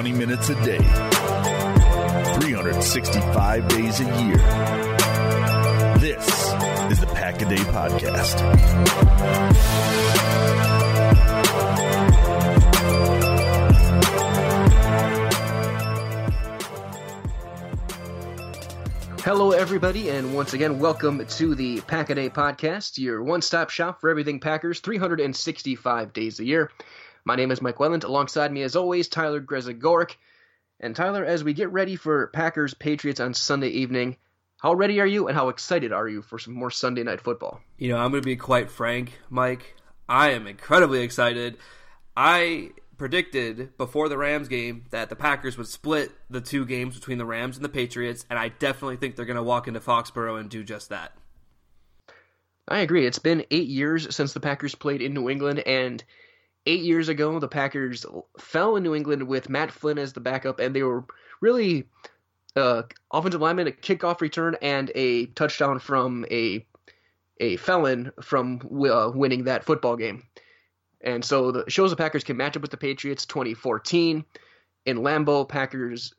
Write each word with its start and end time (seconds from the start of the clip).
20 0.00 0.16
minutes 0.16 0.48
a 0.48 0.54
day, 0.64 0.78
365 2.38 3.68
days 3.68 4.00
a 4.00 4.04
year. 4.04 4.38
This 5.98 6.26
is 6.90 7.00
the 7.00 7.06
Pack 7.12 7.42
a 7.42 7.44
Day 7.44 7.56
Podcast. 7.56 8.40
Hello, 19.20 19.50
everybody, 19.50 20.08
and 20.08 20.34
once 20.34 20.54
again, 20.54 20.78
welcome 20.78 21.26
to 21.26 21.54
the 21.54 21.82
Pack 21.82 22.08
a 22.08 22.14
Day 22.14 22.30
podcast, 22.30 22.96
your 22.96 23.22
one 23.22 23.42
stop 23.42 23.68
shop 23.68 24.00
for 24.00 24.08
everything 24.08 24.40
Packers 24.40 24.80
365 24.80 26.14
days 26.14 26.40
a 26.40 26.44
year. 26.46 26.70
My 27.24 27.36
name 27.36 27.50
is 27.50 27.62
Mike 27.62 27.76
Wendlandt. 27.76 28.04
Alongside 28.04 28.52
me, 28.52 28.62
as 28.62 28.76
always, 28.76 29.08
Tyler 29.08 29.40
Grzegorek. 29.40 30.16
And 30.80 30.96
Tyler, 30.96 31.24
as 31.24 31.44
we 31.44 31.52
get 31.52 31.72
ready 31.72 31.96
for 31.96 32.28
Packers 32.28 32.74
Patriots 32.74 33.20
on 33.20 33.34
Sunday 33.34 33.68
evening, 33.68 34.16
how 34.58 34.74
ready 34.74 35.00
are 35.00 35.06
you 35.06 35.28
and 35.28 35.36
how 35.36 35.48
excited 35.48 35.92
are 35.92 36.08
you 36.08 36.22
for 36.22 36.38
some 36.38 36.54
more 36.54 36.70
Sunday 36.70 37.02
night 37.02 37.20
football? 37.20 37.60
You 37.78 37.90
know, 37.90 37.98
I'm 37.98 38.10
going 38.10 38.22
to 38.22 38.26
be 38.26 38.36
quite 38.36 38.70
frank, 38.70 39.18
Mike. 39.28 39.76
I 40.08 40.30
am 40.30 40.46
incredibly 40.46 41.02
excited. 41.02 41.58
I 42.16 42.70
predicted 42.98 43.76
before 43.78 44.10
the 44.10 44.18
Rams 44.18 44.48
game 44.48 44.84
that 44.90 45.08
the 45.08 45.16
Packers 45.16 45.56
would 45.56 45.68
split 45.68 46.12
the 46.28 46.40
two 46.42 46.66
games 46.66 46.94
between 46.94 47.16
the 47.16 47.24
Rams 47.24 47.56
and 47.56 47.64
the 47.64 47.70
Patriots, 47.70 48.26
and 48.28 48.38
I 48.38 48.48
definitely 48.48 48.96
think 48.96 49.16
they're 49.16 49.24
going 49.24 49.36
to 49.36 49.42
walk 49.42 49.68
into 49.68 49.80
Foxborough 49.80 50.38
and 50.38 50.50
do 50.50 50.62
just 50.62 50.90
that. 50.90 51.12
I 52.68 52.80
agree. 52.80 53.06
It's 53.06 53.18
been 53.18 53.46
eight 53.50 53.68
years 53.68 54.14
since 54.14 54.34
the 54.34 54.40
Packers 54.40 54.74
played 54.74 55.00
in 55.00 55.14
New 55.14 55.30
England, 55.30 55.60
and 55.60 56.04
eight 56.66 56.82
years 56.82 57.08
ago, 57.08 57.38
the 57.38 57.48
Packers 57.48 58.04
fell 58.38 58.76
in 58.76 58.82
New 58.82 58.94
England 58.94 59.26
with 59.26 59.48
Matt 59.48 59.70
Flynn 59.70 59.98
as 59.98 60.12
the 60.12 60.20
backup, 60.20 60.60
and 60.60 60.74
they 60.74 60.82
were 60.82 61.04
really 61.40 61.88
uh, 62.56 62.82
offensive 63.12 63.40
lineman, 63.40 63.68
a 63.68 63.72
kickoff 63.72 64.20
return, 64.20 64.56
and 64.60 64.90
a 64.94 65.26
touchdown 65.26 65.78
from 65.78 66.26
a 66.30 66.64
a 67.40 67.56
felon 67.56 68.12
from 68.22 68.60
uh, 68.86 69.10
winning 69.14 69.44
that 69.44 69.64
football 69.64 69.96
game. 69.96 70.22
And 71.00 71.24
so 71.24 71.52
the 71.52 71.64
shows 71.68 71.90
the 71.90 71.96
Packers 71.96 72.24
can 72.24 72.36
match 72.36 72.56
up 72.56 72.62
with 72.62 72.70
the 72.70 72.76
Patriots 72.76 73.24
2014 73.24 74.24
in 74.84 74.98
Lambeau. 74.98 75.48
Packers 75.48 76.12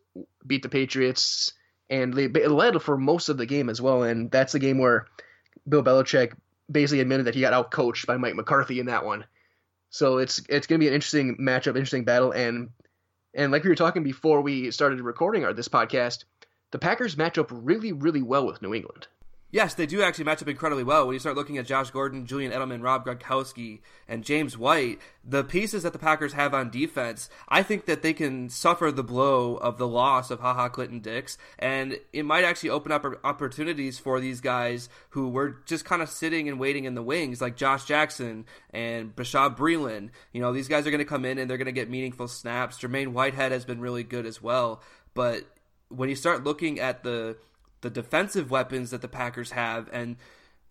beat 0.46 0.64
the 0.64 0.70
Patriots 0.70 1.54
and 1.90 2.14
they 2.14 2.28
led 2.28 2.82
for 2.82 2.98
most 2.98 3.30
of 3.30 3.38
the 3.38 3.46
game 3.46 3.70
as 3.70 3.82
well. 3.82 4.04
And 4.04 4.32
that's 4.32 4.54
the 4.54 4.60
game 4.60 4.80
where 4.80 5.06
Bill 5.68 5.84
Belichick 5.84 6.34
basically 6.72 7.02
admitted 7.02 7.28
that 7.28 7.36
he 7.36 7.42
got 7.42 7.54
outcoached 7.54 8.08
by 8.08 8.18
Mike 8.18 8.36
McCarthy 8.36 8.80
in 8.80 8.88
that 8.88 9.06
one. 9.06 9.26
So 9.92 10.18
it's 10.18 10.42
it's 10.50 10.68
going 10.68 10.80
to 10.80 10.84
be 10.84 10.88
an 10.88 10.94
interesting 10.94 11.38
matchup, 11.38 11.76
interesting 11.76 12.06
battle, 12.06 12.32
and 12.32 12.70
and 13.34 13.52
like 13.52 13.64
we 13.64 13.70
were 13.70 13.76
talking 13.76 14.04
before 14.04 14.42
we 14.42 14.72
started 14.72 15.02
recording 15.02 15.44
our 15.44 15.54
this 15.54 15.68
podcast, 15.68 16.24
the 16.72 16.80
Packers 16.80 17.18
match 17.18 17.38
up 17.38 17.50
really 17.52 17.92
really 17.92 18.22
well 18.22 18.48
with 18.48 18.62
New 18.62 18.74
England. 18.74 19.08
Yes, 19.54 19.74
they 19.74 19.86
do 19.86 20.02
actually 20.02 20.24
match 20.24 20.42
up 20.42 20.48
incredibly 20.48 20.86
well. 20.86 21.06
When 21.06 21.14
you 21.14 21.20
start 21.20 21.36
looking 21.36 21.58
at 21.58 21.66
Josh 21.66 21.92
Gordon, 21.92 22.26
Julian 22.26 22.54
Edelman, 22.54 22.82
Rob 22.82 23.06
Gronkowski, 23.06 23.82
and 24.08 24.24
James 24.24 24.58
White, 24.58 25.00
the 25.26 25.44
pieces 25.44 25.84
that 25.84 25.92
the 25.92 26.00
Packers 26.00 26.32
have 26.34 26.54
on 26.54 26.70
defense, 26.70 27.30
I 27.50 27.62
think 27.62 27.86
that 27.86 28.02
they 28.02 28.14
can 28.14 28.48
suffer 28.48 28.94
the 28.94 29.04
blow 29.04 29.58
of 29.58 29.78
the 29.78 29.88
loss 29.88 30.32
of 30.32 30.40
Ha 30.40 30.54
Ha 30.54 30.70
Clinton 30.70 31.02
Dix, 31.02 31.38
and 31.60 31.98
it 32.14 32.24
might 32.24 32.46
actually 32.46 32.70
open 32.70 32.94
up 32.94 33.06
opportunities 33.26 34.00
for 34.00 34.22
these 34.22 34.40
guys 34.40 34.88
who 35.10 35.28
were 35.28 35.58
just 35.66 35.84
kind 35.84 36.02
of 36.02 36.10
sitting 36.10 36.48
and 36.48 36.58
waiting 36.58 36.86
in 36.86 36.96
the 36.96 37.04
wings, 37.04 37.42
like 37.42 37.58
Josh 37.58 37.84
Jackson 37.84 38.46
and 38.70 39.14
Bashaud 39.14 39.58
Breeland. 39.58 40.12
You 40.32 40.40
know, 40.40 40.54
these 40.54 40.70
guys 40.70 40.88
are 40.88 40.92
going 40.92 41.00
to 41.00 41.06
come 41.06 41.26
in 41.26 41.38
and 41.38 41.50
they're 41.50 41.58
going 41.58 41.66
to 41.66 41.74
get 41.74 41.90
meaningful 41.90 42.30
snaps. 42.30 42.80
Jermaine 42.80 43.10
Whitehead 43.10 43.52
has 43.52 43.66
been 43.66 43.82
really 43.82 44.04
good 44.04 44.26
as 44.26 44.42
well, 44.42 44.82
but 45.14 45.44
when 45.90 46.08
you 46.08 46.16
start 46.16 46.46
looking 46.46 46.80
at 46.80 47.04
the 47.04 47.36
the 47.82 47.90
defensive 47.90 48.50
weapons 48.52 48.92
that 48.92 49.02
the 49.02 49.08
Packers 49.08 49.52
have, 49.52 49.90
and 49.92 50.16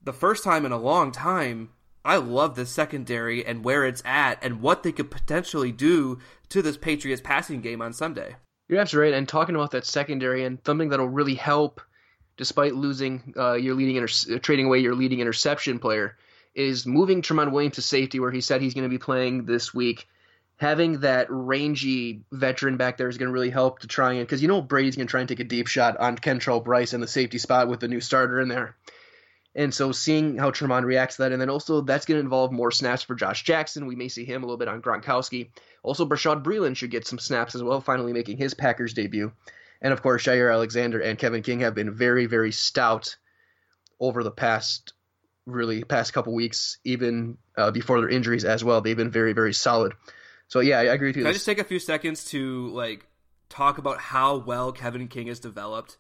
the 0.03 0.13
first 0.13 0.43
time 0.43 0.65
in 0.65 0.73
a 0.73 0.79
long 0.79 1.13
time, 1.13 1.71
I 2.05 2.17
love 2.17 2.55
the 2.55 2.65
secondary 2.65 3.45
and 3.45 3.65
where 3.65 3.85
it's 3.85 4.03
at 4.05 4.43
and 4.43 4.63
what 4.63 4.83
they 4.83 4.93
could 4.93 5.11
potentially 5.11 5.73
do 5.73 6.19
to 6.49 6.63
this 6.63 6.77
Patriots 6.77 7.21
passing 7.23 7.61
game 7.61 7.83
on 7.83 7.93
Sunday. 7.93 8.37
You're 8.69 8.81
absolutely 8.81 9.13
right. 9.13 9.19
And 9.19 9.29
talking 9.29 9.55
about 9.55 9.73
that 9.73 9.85
secondary 9.85 10.45
and 10.45 10.59
something 10.65 10.89
that'll 10.89 11.09
really 11.09 11.35
help, 11.35 11.81
despite 12.37 12.75
losing 12.75 13.35
uh, 13.37 13.55
your 13.55 13.75
leading 13.75 13.97
inter- 13.97 14.39
trading 14.39 14.67
away 14.67 14.79
your 14.79 14.95
leading 14.95 15.21
interception 15.21 15.79
player, 15.79 16.17
is 16.55 16.87
moving 16.87 17.21
Tramon 17.21 17.53
Williams 17.53 17.75
to 17.77 17.83
safety, 17.83 18.19
where 18.21 18.31
he 18.31 18.41
said 18.41 18.63
he's 18.63 18.75
going 18.75 18.85
to 18.85 18.89
be 18.89 18.99
playing 18.99 19.45
this 19.45 19.75
week 19.75 20.09
having 20.61 21.01
that 21.01 21.27
rangy 21.31 22.21
veteran 22.31 22.77
back 22.77 22.99
there 22.99 23.09
is 23.09 23.17
going 23.17 23.29
to 23.29 23.33
really 23.33 23.49
help 23.49 23.79
to 23.79 23.87
try 23.87 24.13
and 24.13 24.27
because 24.27 24.43
you 24.43 24.49
know 24.49 24.61
Brady's 24.61 24.95
going 24.95 25.07
to 25.07 25.11
try 25.11 25.21
and 25.21 25.29
take 25.29 25.41
a 25.41 25.45
deep 25.45 25.67
shot 25.67 25.97
on 25.97 26.19
Kentrell 26.19 26.63
Brice 26.63 26.93
in 26.93 27.01
the 27.01 27.09
safety 27.09 27.39
spot 27.39 27.67
with 27.67 27.81
the 27.81 27.89
new 27.89 28.01
starter 28.01 28.39
in 28.43 28.49
there. 28.49 28.77
And 29.55 29.73
so 29.73 29.91
seeing 29.91 30.37
how 30.37 30.51
Tramon 30.51 30.85
reacts 30.85 31.17
to 31.17 31.23
that, 31.23 31.33
and 31.33 31.41
then 31.41 31.49
also 31.49 31.81
that's 31.81 32.05
going 32.05 32.17
to 32.17 32.23
involve 32.23 32.53
more 32.53 32.71
snaps 32.71 33.03
for 33.03 33.15
Josh 33.15 33.43
Jackson. 33.43 33.87
We 33.87 33.97
may 33.97 34.09
see 34.09 34.27
him 34.27 34.43
a 34.43 34.47
little 34.47 34.59
bit 34.59 34.69
on 34.69 34.83
Gronkowski. 34.83 35.49
Also, 35.83 36.07
Bashaud 36.07 36.45
Breeland 36.45 36.77
should 36.77 36.91
get 36.91 37.07
some 37.07 37.19
snaps 37.19 37.55
as 37.55 37.63
well, 37.63 37.81
finally 37.81 38.13
making 38.13 38.37
his 38.37 38.55
Packers 38.55 38.93
debut. 38.93 39.33
And 39.81 39.95
of 39.95 40.03
course, 40.03 40.23
Jaire 40.23 40.53
Alexander 40.53 41.01
and 41.01 41.19
Kevin 41.19 41.43
King 41.43 41.61
have 41.61 41.75
been 41.75 41.95
very, 41.95 42.27
very 42.27 42.53
stout 42.53 43.17
over 43.99 44.23
the 44.23 44.31
past 44.31 44.93
really 45.47 45.83
past 45.83 46.13
couple 46.13 46.35
weeks, 46.35 46.79
even 46.85 47.39
uh, 47.57 47.71
before 47.71 48.01
their 48.01 48.11
injuries 48.11 48.45
as 48.45 48.63
well. 48.63 48.83
They've 48.83 48.97
been 48.97 49.11
very, 49.11 49.33
very 49.33 49.55
solid. 49.55 49.95
So 50.51 50.59
yeah, 50.59 50.81
I 50.81 50.83
agree 50.83 51.09
with 51.09 51.17
you. 51.17 51.23
Can 51.23 51.31
I 51.31 51.33
just 51.33 51.47
take 51.47 51.61
a 51.61 51.65
few 51.65 51.79
seconds 51.79 52.25
to 52.27 52.69
like 52.71 53.07
talk 53.49 53.79
about 53.79 53.99
how 54.01 54.37
well 54.37 54.73
Kevin 54.73 55.07
King 55.07 55.29
has 55.29 55.39
developed? 55.39 55.97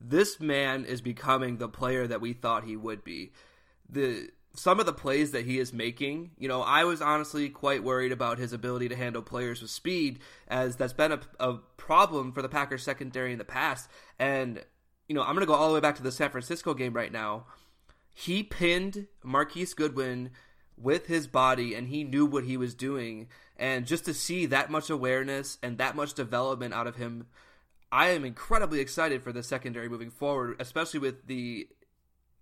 This 0.00 0.38
man 0.38 0.84
is 0.84 1.00
becoming 1.00 1.58
the 1.58 1.68
player 1.68 2.06
that 2.06 2.20
we 2.20 2.32
thought 2.32 2.62
he 2.62 2.76
would 2.76 3.02
be. 3.02 3.32
The 3.90 4.30
some 4.54 4.78
of 4.78 4.86
the 4.86 4.92
plays 4.92 5.32
that 5.32 5.44
he 5.44 5.58
is 5.58 5.72
making, 5.72 6.30
you 6.38 6.48
know, 6.48 6.62
I 6.62 6.84
was 6.84 7.02
honestly 7.02 7.48
quite 7.48 7.82
worried 7.82 8.12
about 8.12 8.38
his 8.38 8.52
ability 8.52 8.88
to 8.88 8.96
handle 8.96 9.20
players 9.20 9.60
with 9.60 9.70
speed, 9.70 10.20
as 10.46 10.76
that's 10.76 10.92
been 10.92 11.12
a, 11.12 11.20
a 11.40 11.54
problem 11.76 12.32
for 12.32 12.40
the 12.40 12.48
Packers 12.48 12.84
secondary 12.84 13.32
in 13.32 13.38
the 13.38 13.44
past. 13.44 13.90
And 14.16 14.64
you 15.08 15.16
know, 15.16 15.22
I'm 15.22 15.34
going 15.34 15.40
to 15.40 15.46
go 15.46 15.54
all 15.54 15.68
the 15.68 15.74
way 15.74 15.80
back 15.80 15.96
to 15.96 16.04
the 16.04 16.12
San 16.12 16.30
Francisco 16.30 16.72
game 16.72 16.92
right 16.92 17.10
now. 17.10 17.46
He 18.14 18.44
pinned 18.44 19.08
Marquise 19.24 19.74
Goodwin 19.74 20.30
with 20.80 21.06
his 21.06 21.26
body, 21.26 21.74
and 21.74 21.88
he 21.88 22.04
knew 22.04 22.26
what 22.26 22.44
he 22.44 22.56
was 22.56 22.74
doing 22.74 23.28
and 23.58 23.86
just 23.86 24.04
to 24.04 24.14
see 24.14 24.46
that 24.46 24.70
much 24.70 24.88
awareness 24.88 25.58
and 25.62 25.78
that 25.78 25.96
much 25.96 26.14
development 26.14 26.72
out 26.72 26.86
of 26.86 26.96
him, 26.96 27.26
I 27.90 28.10
am 28.10 28.24
incredibly 28.24 28.80
excited 28.80 29.22
for 29.22 29.32
the 29.32 29.42
secondary 29.42 29.88
moving 29.88 30.10
forward, 30.10 30.56
especially 30.60 31.00
with 31.00 31.26
the 31.26 31.68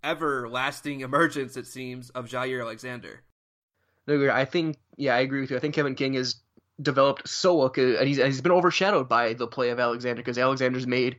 everlasting 0.04 1.00
emergence, 1.00 1.56
it 1.56 1.66
seems, 1.66 2.10
of 2.10 2.26
Jaire 2.26 2.60
Alexander. 2.60 3.22
I 4.08 4.44
think, 4.44 4.76
yeah, 4.96 5.16
I 5.16 5.20
agree 5.20 5.40
with 5.40 5.50
you. 5.50 5.56
I 5.56 5.60
think 5.60 5.74
Kevin 5.74 5.96
King 5.96 6.14
has 6.14 6.36
developed 6.80 7.28
so 7.28 7.56
well, 7.56 7.72
and 7.74 8.06
he's, 8.06 8.18
he's 8.18 8.40
been 8.40 8.52
overshadowed 8.52 9.08
by 9.08 9.32
the 9.32 9.48
play 9.48 9.70
of 9.70 9.80
Alexander 9.80 10.20
because 10.20 10.38
Alexander's 10.38 10.86
made 10.86 11.18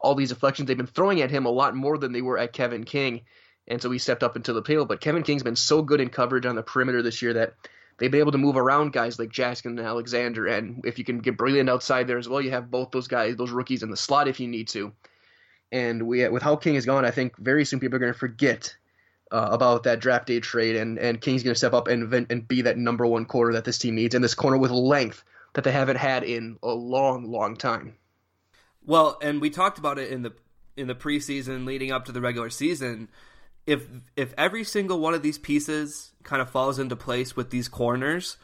all 0.00 0.14
these 0.14 0.28
deflections. 0.28 0.68
They've 0.68 0.76
been 0.76 0.86
throwing 0.86 1.20
at 1.20 1.30
him 1.30 1.46
a 1.46 1.50
lot 1.50 1.74
more 1.74 1.98
than 1.98 2.12
they 2.12 2.22
were 2.22 2.38
at 2.38 2.52
Kevin 2.52 2.84
King, 2.84 3.22
and 3.68 3.80
so 3.80 3.90
he 3.90 3.98
stepped 3.98 4.22
up 4.22 4.34
into 4.34 4.52
the 4.52 4.62
table. 4.62 4.86
But 4.86 5.00
Kevin 5.00 5.22
King's 5.22 5.42
been 5.42 5.56
so 5.56 5.82
good 5.82 6.00
in 6.00 6.08
coverage 6.08 6.46
on 6.46 6.56
the 6.56 6.62
perimeter 6.62 7.02
this 7.02 7.22
year 7.22 7.34
that 7.34 7.54
they've 7.98 8.10
been 8.10 8.20
able 8.20 8.32
to 8.32 8.38
move 8.38 8.56
around 8.56 8.92
guys 8.92 9.18
like 9.18 9.30
Jackson 9.30 9.78
and 9.78 9.86
Alexander. 9.86 10.46
And 10.46 10.84
if 10.84 10.98
you 10.98 11.04
can 11.04 11.18
get 11.18 11.36
Breeland 11.36 11.70
outside 11.70 12.06
there 12.06 12.18
as 12.18 12.28
well, 12.28 12.40
you 12.40 12.50
have 12.50 12.70
both 12.70 12.90
those 12.90 13.08
guys, 13.08 13.36
those 13.36 13.50
rookies 13.50 13.82
in 13.82 13.90
the 13.90 13.96
slot 13.96 14.26
if 14.26 14.40
you 14.40 14.48
need 14.48 14.68
to. 14.68 14.92
And 15.70 16.04
we, 16.06 16.26
with 16.28 16.42
how 16.42 16.56
King 16.56 16.76
is 16.76 16.86
gone, 16.86 17.04
I 17.04 17.10
think 17.10 17.36
very 17.36 17.64
soon 17.64 17.78
people 17.78 17.96
are 17.96 18.00
going 18.00 18.12
to 18.12 18.18
forget 18.18 18.74
uh, 19.30 19.48
about 19.50 19.82
that 19.82 20.00
draft 20.00 20.26
day 20.26 20.40
trade, 20.40 20.76
and, 20.76 20.98
and 20.98 21.20
King's 21.20 21.42
going 21.42 21.52
to 21.52 21.58
step 21.58 21.74
up 21.74 21.88
and 21.88 22.10
and 22.30 22.48
be 22.48 22.62
that 22.62 22.78
number 22.78 23.06
one 23.06 23.26
corner 23.26 23.52
that 23.52 23.66
this 23.66 23.76
team 23.76 23.94
needs, 23.94 24.14
and 24.14 24.24
this 24.24 24.34
corner 24.34 24.56
with 24.56 24.70
length 24.70 25.22
that 25.52 25.64
they 25.64 25.72
haven't 25.72 25.96
had 25.96 26.24
in 26.24 26.58
a 26.62 26.68
long, 26.70 27.30
long 27.30 27.54
time. 27.54 27.94
Well, 28.86 29.18
and 29.20 29.42
we 29.42 29.50
talked 29.50 29.78
about 29.78 29.98
it 29.98 30.10
in 30.10 30.22
the 30.22 30.32
in 30.78 30.86
the 30.86 30.94
preseason 30.94 31.66
leading 31.66 31.92
up 31.92 32.06
to 32.06 32.12
the 32.12 32.20
regular 32.22 32.48
season 32.48 33.08
if 33.68 33.86
if 34.16 34.32
every 34.38 34.64
single 34.64 34.98
one 34.98 35.12
of 35.12 35.22
these 35.22 35.36
pieces 35.36 36.12
kind 36.22 36.40
of 36.40 36.48
falls 36.48 36.78
into 36.78 36.96
place 36.96 37.36
with 37.36 37.50
these 37.50 37.68
corners, 37.68 38.38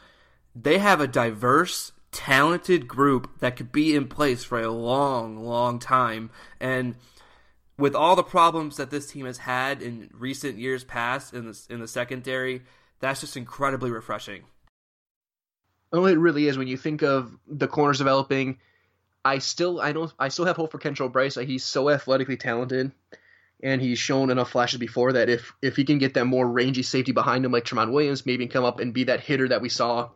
they 0.55 0.77
have 0.77 1.01
a 1.01 1.07
diverse, 1.07 1.93
talented 2.13 2.87
group 2.87 3.41
that 3.41 3.57
could 3.57 3.73
be 3.73 3.95
in 3.97 4.07
place 4.07 4.45
for 4.45 4.61
a 4.61 4.71
long, 4.71 5.43
long 5.43 5.79
time. 5.79 6.29
And 6.61 6.97
with 7.79 7.95
all 7.95 8.17
the 8.17 8.23
problems 8.23 8.77
that 8.77 8.91
this 8.91 9.11
team 9.11 9.25
has 9.25 9.39
had 9.39 9.81
in 9.81 10.11
recent 10.13 10.59
years 10.59 10.85
past 10.85 11.33
in 11.33 11.47
the 11.47 11.59
in 11.71 11.81
the 11.81 11.89
secondary, 11.89 12.61
that's 13.01 13.23
just 13.23 13.35
incredibly 13.35 13.91
refreshing. 13.91 14.43
Oh, 15.91 16.05
it 16.05 16.19
really 16.19 16.49
is. 16.49 16.59
When 16.59 16.69
you 16.69 16.77
think 16.77 17.03
of 17.03 17.35
the 17.49 17.67
corners 17.67 17.97
developing, 17.97 18.59
I 19.25 19.39
still 19.39 19.81
I 19.81 19.93
don't 19.93 20.13
I 20.19 20.29
still 20.29 20.45
have 20.45 20.57
hope 20.57 20.71
for 20.71 20.79
Kentrell 20.79 21.11
Brice. 21.11 21.37
He's 21.37 21.65
so 21.65 21.89
athletically 21.89 22.37
talented 22.37 22.93
and 23.65 23.81
he's 23.81 23.99
shown 23.99 24.31
enough 24.31 24.51
flashes 24.51 24.79
before 24.79 25.15
that 25.15 25.31
if 25.31 25.53
if 25.63 25.75
he 25.75 25.85
can 25.85 25.99
get 25.99 26.15
that 26.15 26.27
more 26.27 26.47
rangy 26.47 26.83
safety 26.83 27.13
behind 27.13 27.45
him 27.45 27.51
like 27.51 27.65
Tramon 27.65 27.93
Williams, 27.93 28.27
maybe 28.27 28.47
come 28.47 28.65
up 28.65 28.79
and 28.79 28.93
be 28.93 29.05
that 29.05 29.21
hitter 29.21 29.49
that 29.49 29.63
we 29.63 29.71
saw 29.71 30.11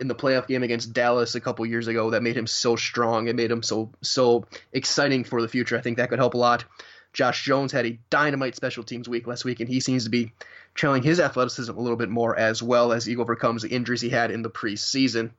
in 0.00 0.08
the 0.08 0.14
playoff 0.14 0.48
game 0.48 0.64
against 0.64 0.92
Dallas 0.92 1.34
a 1.34 1.40
couple 1.40 1.64
years 1.66 1.86
ago 1.86 2.10
that 2.10 2.22
made 2.22 2.36
him 2.36 2.46
so 2.46 2.74
strong. 2.74 3.28
It 3.28 3.36
made 3.36 3.50
him 3.50 3.62
so 3.62 3.92
so 4.00 4.46
exciting 4.72 5.22
for 5.22 5.42
the 5.42 5.48
future. 5.48 5.76
I 5.76 5.82
think 5.82 5.98
that 5.98 6.08
could 6.08 6.18
help 6.18 6.34
a 6.34 6.38
lot. 6.38 6.64
Josh 7.12 7.44
Jones 7.44 7.70
had 7.70 7.86
a 7.86 7.98
dynamite 8.10 8.56
special 8.56 8.82
teams 8.82 9.08
week 9.08 9.28
last 9.28 9.44
week, 9.44 9.60
and 9.60 9.68
he 9.68 9.78
seems 9.78 10.04
to 10.04 10.10
be 10.10 10.32
channeling 10.74 11.04
his 11.04 11.20
athleticism 11.20 11.76
a 11.76 11.80
little 11.80 11.96
bit 11.96 12.08
more 12.08 12.36
as 12.36 12.60
well 12.60 12.92
as 12.92 13.04
he 13.04 13.16
overcomes 13.16 13.62
the 13.62 13.68
injuries 13.68 14.00
he 14.00 14.10
had 14.10 14.32
in 14.32 14.42
the 14.42 14.50
preseason. 14.50 15.30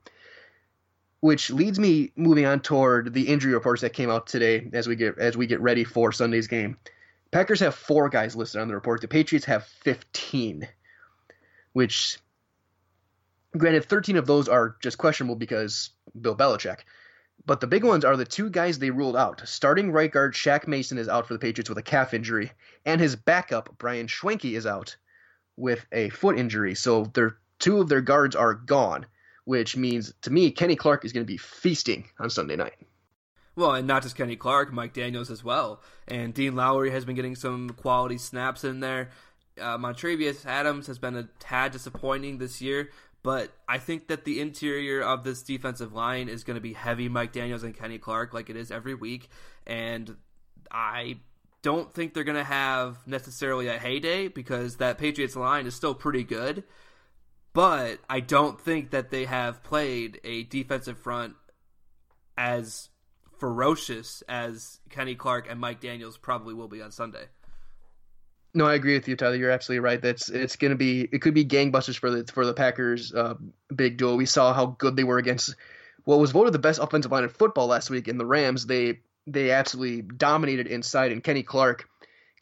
Which 1.20 1.50
leads 1.50 1.80
me 1.80 2.12
moving 2.16 2.46
on 2.46 2.60
toward 2.62 3.14
the 3.14 3.28
injury 3.28 3.54
reports 3.54 3.82
that 3.82 3.92
came 3.92 4.12
out 4.12 4.28
today 4.28 4.70
as 4.72 4.88
we 4.88 4.96
get 4.96 5.18
as 5.18 5.36
we 5.36 5.48
get 5.48 5.60
ready 5.60 5.84
for 5.84 6.12
Sunday's 6.12 6.48
game. 6.48 6.78
Packers 7.36 7.60
have 7.60 7.76
four 7.76 8.08
guys 8.08 8.34
listed 8.34 8.62
on 8.62 8.70
the 8.70 8.76
report. 8.76 9.02
The 9.02 9.10
Patriots 9.10 9.44
have 9.48 9.66
15, 9.66 10.70
which, 11.74 12.18
granted, 13.58 13.84
13 13.84 14.16
of 14.16 14.26
those 14.26 14.48
are 14.48 14.78
just 14.82 14.98
questionable 14.98 15.36
because 15.36 15.90
Bill 16.22 16.34
Belichick. 16.34 16.86
But 17.46 17.60
the 17.60 17.68
big 17.68 17.84
ones 17.84 18.06
are 18.06 18.16
the 18.16 18.24
two 18.24 18.50
guys 18.50 18.80
they 18.80 18.90
ruled 18.90 19.18
out. 19.18 19.42
Starting 19.44 19.92
right 19.92 20.10
guard 20.10 20.34
Shaq 20.34 20.66
Mason 20.66 20.98
is 20.98 21.10
out 21.10 21.28
for 21.28 21.34
the 21.34 21.40
Patriots 21.40 21.68
with 21.68 21.78
a 21.78 21.84
calf 21.84 22.14
injury, 22.14 22.54
and 22.86 23.02
his 23.02 23.18
backup 23.18 23.78
Brian 23.78 24.08
Schwenke 24.08 24.56
is 24.56 24.66
out 24.66 24.96
with 25.58 25.86
a 25.92 26.08
foot 26.12 26.40
injury. 26.40 26.74
So 26.74 27.04
their 27.04 27.36
two 27.60 27.82
of 27.82 27.90
their 27.90 28.00
guards 28.00 28.38
are 28.38 28.54
gone, 28.54 29.08
which 29.44 29.76
means 29.76 30.14
to 30.22 30.32
me 30.32 30.52
Kenny 30.52 30.78
Clark 30.78 31.04
is 31.04 31.12
going 31.12 31.26
to 31.26 31.34
be 31.34 31.36
feasting 31.36 32.08
on 32.18 32.30
Sunday 32.30 32.56
night. 32.56 32.76
Well, 33.56 33.74
and 33.74 33.88
not 33.88 34.04
just 34.04 34.18
Kenny 34.18 34.36
Clark, 34.36 34.74
Mike 34.74 34.94
Daniels 34.94 35.32
as 35.32 35.44
well, 35.44 35.82
and 36.08 36.34
Dean 36.34 36.56
Lowry 36.56 36.92
has 36.92 37.06
been 37.06 37.16
getting 37.16 37.36
some 37.36 37.70
quality 37.70 38.18
snaps 38.18 38.64
in 38.64 38.82
there. 38.82 39.12
Uh, 39.60 39.78
Montravius 39.78 40.46
Adams 40.46 40.88
has 40.88 41.00
been 41.00 41.16
a 41.16 41.30
tad 41.40 41.72
disappointing 41.72 42.38
this 42.38 42.62
year, 42.62 42.90
but 43.24 43.54
I 43.68 43.78
think 43.78 44.08
that 44.10 44.26
the 44.26 44.42
interior 44.42 45.02
of 45.02 45.24
this 45.24 45.42
defensive 45.42 45.94
line 45.94 46.28
is 46.28 46.44
going 46.44 46.56
to 46.56 46.62
be 46.62 46.74
heavy 46.74 47.08
Mike 47.08 47.32
Daniels 47.32 47.64
and 47.64 47.76
Kenny 47.76 47.98
Clark 47.98 48.34
like 48.34 48.50
it 48.50 48.58
is 48.58 48.72
every 48.72 48.94
week, 48.94 49.30
and 49.66 50.18
I 50.70 51.20
don't 51.62 51.92
think 51.94 52.14
they're 52.14 52.24
going 52.24 52.38
to 52.38 52.44
have 52.44 52.98
necessarily 53.08 53.68
a 53.68 53.80
heyday 53.80 54.28
because 54.28 54.76
that 54.78 54.98
Patriots 54.98 55.36
line 55.36 55.66
is 55.66 55.74
still 55.74 55.96
pretty 55.96 56.24
good. 56.24 56.64
But 57.54 58.00
I 58.10 58.20
don't 58.20 58.60
think 58.60 58.92
that 58.92 59.10
they 59.10 59.26
have 59.26 59.64
played 59.64 60.20
a 60.26 60.44
defensive 60.44 61.00
front 61.00 61.36
as 62.38 62.90
ferocious 63.38 64.24
as 64.28 64.80
Kenny 64.90 65.16
Clark 65.16 65.48
and 65.50 65.60
Mike 65.60 65.80
Daniels 65.82 66.18
probably 66.18 66.54
will 66.54 66.68
be 66.68 66.82
on 66.82 66.92
Sunday. 66.92 67.26
No, 68.54 68.66
I 68.66 68.76
agree 68.76 68.94
with 68.94 69.08
you, 69.10 69.18
Tyler. 69.18 69.36
You're 69.36 69.52
absolutely 69.52 69.82
right. 69.82 70.02
That's 70.02 70.30
it's 70.30 70.56
going 70.56 70.72
to 70.72 70.78
be 70.78 71.02
it 71.02 71.22
could 71.22 71.34
be 71.34 71.46
gangbusters 71.46 71.98
for 71.98 72.10
the 72.10 72.32
for 72.32 72.46
the 72.46 72.54
Packers 72.54 73.14
uh, 73.14 73.36
big 73.76 73.98
duel. 73.98 74.16
We 74.16 74.26
saw 74.26 74.54
how 74.54 74.68
good 74.68 74.96
they 74.96 75.04
were 75.04 75.18
against 75.18 75.56
what 76.06 76.20
was 76.20 76.32
voted 76.32 76.54
the 76.54 76.60
best 76.60 76.80
offensive 76.82 77.12
line 77.12 77.24
in 77.24 77.30
football 77.30 77.68
last 77.68 77.90
week 77.90 78.08
in 78.08 78.18
the 78.18 78.26
Rams. 78.26 78.66
They 78.66 79.00
they 79.28 79.52
absolutely 79.52 80.04
dominated 80.04 80.68
inside, 80.68 81.12
and 81.12 81.24
Kenny 81.24 81.44
Clark 81.44 81.90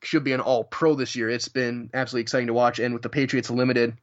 should 0.04 0.24
be 0.24 0.34
an 0.34 0.40
All 0.40 0.64
Pro 0.64 0.94
this 0.94 1.16
year. 1.16 1.30
It's 1.30 1.48
been 1.48 1.90
absolutely 1.94 2.24
exciting 2.24 2.48
to 2.48 2.54
watch, 2.54 2.78
and 2.78 2.94
with 2.94 3.02
the 3.02 3.10
Patriots 3.10 3.50
limited, 3.50 3.98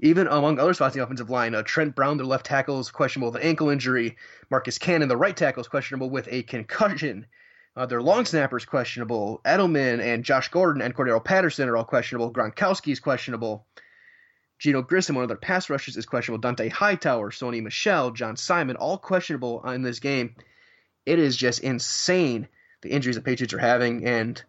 even 0.00 0.26
among 0.26 0.58
other 0.58 0.74
spots 0.74 0.94
in 0.94 1.00
the 1.00 1.04
offensive 1.04 1.30
line, 1.30 1.54
uh, 1.54 1.62
Trent 1.62 1.94
Brown, 1.94 2.16
their 2.16 2.26
left 2.26 2.46
tackle, 2.46 2.80
is 2.80 2.90
questionable 2.90 3.32
with 3.32 3.42
an 3.42 3.48
ankle 3.48 3.70
injury. 3.70 4.16
Marcus 4.50 4.78
Cannon, 4.78 5.08
the 5.08 5.16
right 5.16 5.36
tackle, 5.36 5.62
is 5.62 5.68
questionable 5.68 6.10
with 6.10 6.28
a 6.30 6.42
concussion. 6.42 7.26
Uh, 7.76 7.86
their 7.86 8.02
long 8.02 8.24
snapper 8.24 8.56
is 8.56 8.64
questionable. 8.64 9.40
Edelman 9.44 10.00
and 10.00 10.24
Josh 10.24 10.48
Gordon 10.48 10.82
and 10.82 10.94
Cordarrelle 10.94 11.24
Patterson 11.24 11.68
are 11.68 11.76
all 11.76 11.84
questionable. 11.84 12.32
Gronkowski 12.32 12.92
is 12.92 13.00
questionable. 13.00 13.66
Geno 14.58 14.80
Grissom, 14.80 15.16
one 15.16 15.24
of 15.24 15.28
their 15.28 15.36
pass 15.36 15.68
rushers, 15.68 15.96
is 15.96 16.06
questionable. 16.06 16.40
Dont'a 16.40 16.70
Hightower, 16.70 17.30
Sony 17.30 17.62
Michel, 17.62 18.12
John 18.12 18.36
Simon, 18.36 18.76
all 18.76 18.96
questionable 18.96 19.62
in 19.68 19.82
this 19.82 20.00
game 20.00 20.34
it 21.06 21.20
is 21.20 21.36
just 21.36 21.60
insane 21.60 22.48
the 22.82 22.90
injuries 22.90 23.16
the 23.16 23.22
Patriots 23.22 23.54
are 23.54 23.58
having. 23.58 24.04
And 24.04 24.42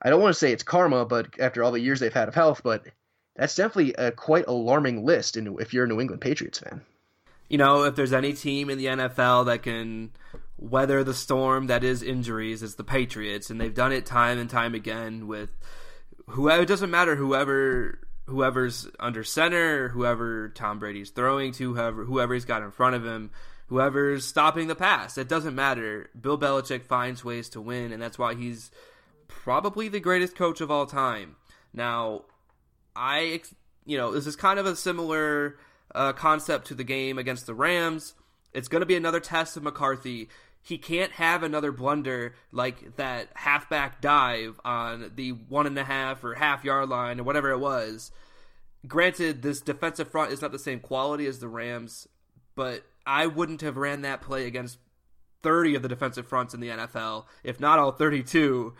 I 0.00 0.10
don't 0.10 0.20
want 0.20 0.34
to 0.34 0.38
say 0.38 0.52
it's 0.52 0.62
karma, 0.62 1.06
but 1.06 1.40
after 1.40 1.64
all 1.64 1.72
the 1.72 1.80
years 1.80 1.98
they've 1.98 2.12
had 2.12 2.28
of 2.28 2.34
health, 2.34 2.60
but 2.62 2.86
that's 3.38 3.54
definitely 3.54 3.94
a 3.94 4.10
quite 4.10 4.46
alarming 4.46 5.06
list 5.06 5.36
if 5.36 5.72
you're 5.72 5.84
a 5.84 5.88
New 5.88 6.00
England 6.00 6.20
Patriots 6.20 6.58
fan. 6.58 6.82
You 7.48 7.56
know, 7.56 7.84
if 7.84 7.96
there's 7.96 8.12
any 8.12 8.34
team 8.34 8.68
in 8.68 8.76
the 8.76 8.86
NFL 8.86 9.46
that 9.46 9.62
can 9.62 10.10
weather 10.58 11.02
the 11.02 11.14
storm 11.14 11.68
that 11.68 11.84
is 11.84 12.02
injuries, 12.02 12.62
it's 12.62 12.74
the 12.74 12.84
Patriots, 12.84 13.48
and 13.48 13.58
they've 13.58 13.72
done 13.72 13.92
it 13.92 14.04
time 14.04 14.38
and 14.38 14.50
time 14.50 14.74
again 14.74 15.26
with 15.26 15.50
whoever. 16.26 16.62
It 16.62 16.66
doesn't 16.66 16.90
matter 16.90 17.16
whoever 17.16 18.00
whoever's 18.26 18.86
under 19.00 19.24
center, 19.24 19.88
whoever 19.88 20.50
Tom 20.50 20.78
Brady's 20.78 21.10
throwing 21.10 21.52
to, 21.52 21.72
whoever 21.72 22.04
whoever 22.04 22.34
he's 22.34 22.44
got 22.44 22.62
in 22.62 22.70
front 22.70 22.96
of 22.96 23.06
him 23.06 23.30
whoever's 23.68 24.24
stopping 24.24 24.66
the 24.66 24.74
pass. 24.74 25.16
It 25.16 25.28
doesn't 25.28 25.54
matter. 25.54 26.10
Bill 26.18 26.38
Belichick 26.38 26.84
finds 26.84 27.24
ways 27.24 27.48
to 27.50 27.60
win, 27.60 27.92
and 27.92 28.02
that's 28.02 28.18
why 28.18 28.34
he's 28.34 28.70
probably 29.28 29.88
the 29.88 30.00
greatest 30.00 30.34
coach 30.34 30.60
of 30.60 30.70
all 30.70 30.86
time. 30.86 31.36
Now, 31.72 32.24
I, 32.98 33.40
you 33.86 33.96
know, 33.96 34.12
this 34.12 34.26
is 34.26 34.34
kind 34.34 34.58
of 34.58 34.66
a 34.66 34.74
similar 34.74 35.56
uh, 35.94 36.12
concept 36.12 36.66
to 36.66 36.74
the 36.74 36.84
game 36.84 37.16
against 37.16 37.46
the 37.46 37.54
Rams. 37.54 38.14
It's 38.52 38.68
going 38.68 38.80
to 38.80 38.86
be 38.86 38.96
another 38.96 39.20
test 39.20 39.56
of 39.56 39.62
McCarthy. 39.62 40.28
He 40.60 40.78
can't 40.78 41.12
have 41.12 41.42
another 41.42 41.70
blunder 41.70 42.34
like 42.50 42.96
that 42.96 43.28
halfback 43.34 44.00
dive 44.00 44.60
on 44.64 45.12
the 45.14 45.30
one 45.30 45.66
and 45.66 45.78
a 45.78 45.84
half 45.84 46.24
or 46.24 46.34
half 46.34 46.64
yard 46.64 46.88
line 46.88 47.20
or 47.20 47.22
whatever 47.22 47.50
it 47.50 47.58
was. 47.58 48.10
Granted, 48.86 49.42
this 49.42 49.60
defensive 49.60 50.10
front 50.10 50.32
is 50.32 50.42
not 50.42 50.52
the 50.52 50.58
same 50.58 50.80
quality 50.80 51.26
as 51.26 51.38
the 51.38 51.48
Rams, 51.48 52.08
but 52.54 52.84
I 53.06 53.26
wouldn't 53.26 53.60
have 53.60 53.76
ran 53.76 54.02
that 54.02 54.20
play 54.20 54.46
against 54.46 54.78
30 55.42 55.76
of 55.76 55.82
the 55.82 55.88
defensive 55.88 56.26
fronts 56.26 56.52
in 56.52 56.60
the 56.60 56.68
NFL, 56.68 57.24
if 57.44 57.60
not 57.60 57.78
all 57.78 57.92
32. 57.92 58.74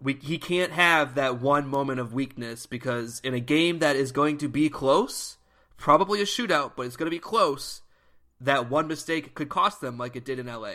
We, 0.00 0.14
he 0.14 0.38
can't 0.38 0.72
have 0.72 1.16
that 1.16 1.40
one 1.40 1.66
moment 1.66 1.98
of 1.98 2.12
weakness 2.12 2.66
because 2.66 3.20
in 3.24 3.34
a 3.34 3.40
game 3.40 3.80
that 3.80 3.96
is 3.96 4.12
going 4.12 4.38
to 4.38 4.48
be 4.48 4.68
close, 4.68 5.38
probably 5.76 6.20
a 6.20 6.24
shootout, 6.24 6.72
but 6.76 6.86
it's 6.86 6.96
going 6.96 7.10
to 7.10 7.16
be 7.16 7.18
close, 7.18 7.82
that 8.40 8.70
one 8.70 8.86
mistake 8.86 9.34
could 9.34 9.48
cost 9.48 9.80
them 9.80 9.98
like 9.98 10.14
it 10.14 10.24
did 10.24 10.38
in 10.38 10.46
LA. 10.46 10.74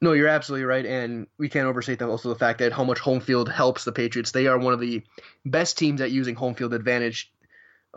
No, 0.00 0.12
you're 0.12 0.28
absolutely 0.28 0.66
right, 0.66 0.84
and 0.84 1.26
we 1.38 1.48
can't 1.48 1.66
overstate 1.66 2.00
that 2.00 2.08
also 2.08 2.28
the 2.28 2.34
fact 2.34 2.58
that 2.58 2.72
how 2.72 2.84
much 2.84 2.98
home 2.98 3.20
field 3.20 3.48
helps 3.48 3.84
the 3.84 3.92
Patriots. 3.92 4.32
They 4.32 4.46
are 4.46 4.58
one 4.58 4.74
of 4.74 4.80
the 4.80 5.02
best 5.46 5.78
teams 5.78 6.02
at 6.02 6.10
using 6.10 6.34
home 6.34 6.54
field 6.54 6.74
advantage 6.74 7.32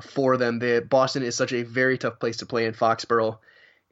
for 0.02 0.38
them. 0.38 0.60
The 0.60 0.86
Boston 0.88 1.24
is 1.24 1.36
such 1.36 1.52
a 1.52 1.64
very 1.64 1.98
tough 1.98 2.20
place 2.20 2.38
to 2.38 2.46
play 2.46 2.66
in 2.66 2.74
Foxborough, 2.74 3.40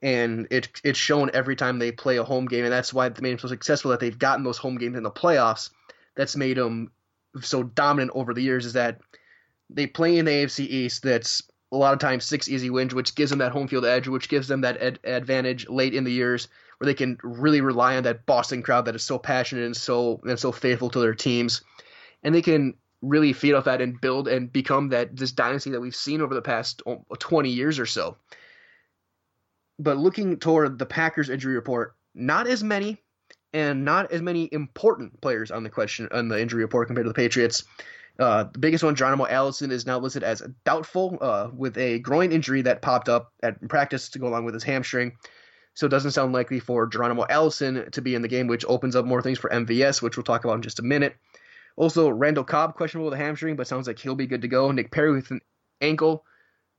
and 0.02 0.48
it 0.52 0.70
it's 0.84 1.00
shown 1.00 1.32
every 1.34 1.56
time 1.56 1.80
they 1.80 1.92
play 1.92 2.18
a 2.18 2.24
home 2.24 2.46
game, 2.46 2.64
and 2.64 2.74
that's 2.74 2.94
why 2.94 3.10
they 3.10 3.22
made 3.22 3.32
them 3.32 3.40
so 3.40 3.48
successful 3.48 3.92
that 3.92 4.00
they've 4.00 4.18
gotten 4.18 4.44
those 4.44 4.58
home 4.58 4.78
games 4.78 4.98
in 4.98 5.04
the 5.04 5.12
playoffs. 5.12 5.70
That's 6.16 6.36
made 6.36 6.58
them 6.58 6.92
so 7.42 7.64
dominant 7.64 8.12
over 8.16 8.34
the 8.34 8.42
years. 8.42 8.66
Is 8.66 8.74
that 8.74 9.00
they 9.70 9.88
play 9.88 10.18
in 10.18 10.26
the 10.26 10.32
AFC 10.32 10.60
East. 10.68 11.04
That's 11.04 11.42
a 11.72 11.78
lot 11.78 11.94
of 11.94 12.00
times 12.00 12.26
six 12.26 12.48
easy 12.48 12.70
wins, 12.70 12.94
which 12.94 13.16
gives 13.16 13.30
them 13.30 13.40
that 13.40 13.52
home 13.52 13.68
field 13.68 13.86
edge, 13.86 14.08
which 14.08 14.30
gives 14.30 14.48
them 14.48 14.62
that 14.62 14.78
ad- 14.82 15.00
advantage 15.04 15.68
late 15.68 15.94
in 15.94 16.04
the 16.04 16.12
years 16.12 16.48
where 16.78 16.86
they 16.86 16.94
can 16.94 17.18
really 17.24 17.62
rely 17.62 17.96
on 17.96 18.04
that 18.04 18.26
Boston 18.26 18.62
crowd 18.62 18.86
that 18.86 18.96
is 18.96 19.04
so 19.04 19.18
passionate 19.18 19.66
and 19.66 19.76
so 19.76 20.22
and 20.26 20.40
so 20.40 20.52
faithful 20.52 20.90
to 20.90 21.00
their 21.00 21.16
teams, 21.16 21.62
and 22.24 22.36
they 22.36 22.42
can 22.42 22.76
really 23.02 23.34
feed 23.34 23.54
off 23.54 23.66
that 23.66 23.82
and 23.82 24.00
build 24.02 24.28
and 24.28 24.52
become 24.52 24.90
that 24.90 25.16
this 25.16 25.32
dynasty 25.32 25.70
that 25.70 25.82
we've 25.82 25.96
seen 25.96 26.22
over 26.22 26.34
the 26.34 26.42
past 26.42 26.82
20 27.20 27.50
years 27.50 27.80
or 27.80 27.86
so. 27.86 28.18
But 29.78 29.98
looking 29.98 30.38
toward 30.38 30.80
the 30.80 30.86
Packers 30.86 31.30
injury 31.30 31.56
report, 31.56 31.96
not 32.14 32.48
as 32.48 32.64
many 32.64 32.98
and 33.54 33.86
not 33.86 34.12
as 34.12 34.22
many 34.22 34.50
important 34.52 35.20
players 35.22 35.52
on 35.52 35.64
the 35.64 35.70
question 35.70 36.08
on 36.12 36.28
the 36.28 36.40
injury 36.40 36.62
report 36.64 36.88
compared 36.88 37.06
to 37.06 37.10
the 37.10 37.14
Patriots. 37.14 37.64
Uh, 38.18 38.46
the 38.52 38.60
biggest 38.60 38.84
one, 38.84 38.96
Geronimo 38.96 39.28
Allison, 39.28 39.72
is 39.72 39.86
now 39.86 40.00
listed 40.00 40.24
as 40.24 40.42
doubtful 40.64 41.18
uh, 41.20 41.50
with 41.54 41.78
a 41.78 42.00
groin 42.00 42.32
injury 42.32 42.62
that 42.62 42.82
popped 42.82 43.10
up 43.10 43.34
at 43.44 43.66
practice 43.68 44.10
to 44.10 44.20
go 44.20 44.28
along 44.28 44.46
with 44.46 44.54
his 44.54 44.64
hamstring. 44.64 45.14
So 45.74 45.86
it 45.86 45.90
doesn't 45.90 46.12
sound 46.12 46.32
likely 46.32 46.62
for 46.62 46.88
Geronimo 46.88 47.26
Allison 47.30 47.90
to 47.92 48.02
be 48.02 48.16
in 48.16 48.22
the 48.22 48.30
game, 48.30 48.48
which 48.48 48.64
opens 48.68 48.96
up 48.96 49.06
more 49.06 49.22
things 49.22 49.38
for 49.38 49.50
MVS, 49.50 50.02
which 50.02 50.16
we'll 50.16 50.24
talk 50.24 50.46
about 50.46 50.56
in 50.56 50.62
just 50.62 50.80
a 50.80 50.84
minute. 50.84 51.16
Also, 51.76 52.08
Randall 52.08 52.46
Cobb 52.46 52.76
questionable 52.76 53.10
with 53.10 53.20
a 53.20 53.24
hamstring, 53.24 53.58
but 53.58 53.68
sounds 53.68 53.86
like 53.86 54.00
he'll 54.00 54.16
be 54.16 54.28
good 54.28 54.42
to 54.44 54.48
go. 54.48 54.72
Nick 54.72 54.92
Perry 54.92 55.12
with 55.12 55.32
an 55.32 55.42
ankle 55.82 56.24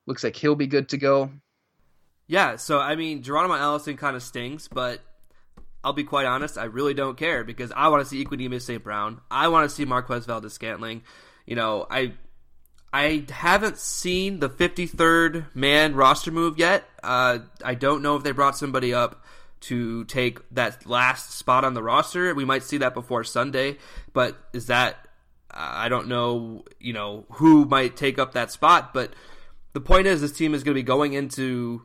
looks 0.07 0.25
like 0.25 0.35
he'll 0.35 0.55
be 0.55 0.67
good 0.67 0.89
to 0.89 0.97
go. 0.97 1.31
Yeah, 2.27 2.57
so 2.57 2.79
I 2.79 2.97
mean, 2.97 3.23
Geronimo 3.23 3.55
Allison 3.55 3.97
kind 3.97 4.17
of 4.17 4.23
stings, 4.23 4.69
but 4.69 5.01
I'll 5.85 5.93
be 5.93 6.05
quite 6.05 6.27
honest, 6.27 6.59
I 6.59 6.65
really 6.65 6.95
don't 6.95 7.17
care 7.17 7.45
because 7.45 7.73
I 7.75 7.89
want 7.89 8.03
to 8.03 8.09
see 8.09 8.25
Equanimeous 8.25 8.63
St. 8.63 8.83
Brown. 8.83 9.21
I 9.31 9.49
want 9.49 9.69
to 9.69 9.75
see 9.75 9.85
Marquez 9.85 10.27
Valdes 10.27 10.53
Scantling. 10.53 11.03
You 11.47 11.55
know, 11.55 11.87
I 11.89 12.15
I 12.93 13.25
haven't 13.31 13.79
seen 13.79 14.41
the 14.41 14.49
53rd 14.49 15.55
man 15.55 15.95
roster 15.95 16.33
move 16.33 16.59
yet. 16.59 16.85
Uh, 17.03 17.41
I 17.65 17.75
don't 17.75 18.03
know 18.03 18.17
if 18.17 18.25
they 18.25 18.33
brought 18.33 18.57
somebody 18.57 18.93
up 18.93 19.23
to 19.61 20.05
take 20.05 20.39
that 20.51 20.87
last 20.87 21.33
spot 21.33 21.65
on 21.65 21.75
the 21.75 21.83
roster. 21.83 22.35
We 22.35 22.45
might 22.45 22.63
see 22.63 22.79
that 22.79 22.95
before 22.95 23.23
Sunday, 23.23 23.79
but 24.13 24.37
is 24.53 24.67
that 24.67 24.97
I 25.51 25.89
don't 25.89 26.09
know, 26.09 26.65
you 26.81 26.93
know, 26.93 27.27
who 27.33 27.65
might 27.65 27.97
take 27.97 28.19
up 28.19 28.33
that 28.33 28.51
spot, 28.51 28.93
but 28.93 29.13
the 29.73 29.81
point 29.81 30.07
is, 30.07 30.21
this 30.21 30.33
team 30.33 30.55
is 30.55 30.63
going 30.65 30.75
to 30.75 30.79
be 30.79 30.83
going 30.83 31.13
into 31.13 31.83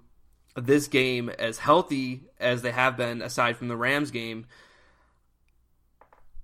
this 0.56 0.88
game 0.88 1.30
as 1.30 1.60
healthy 1.60 2.24
as 2.40 2.62
they 2.62 2.72
have 2.72 2.98
been, 2.98 3.22
aside 3.22 3.58
from 3.58 3.68
the 3.68 3.78
Rams 3.78 4.12
game. 4.12 4.46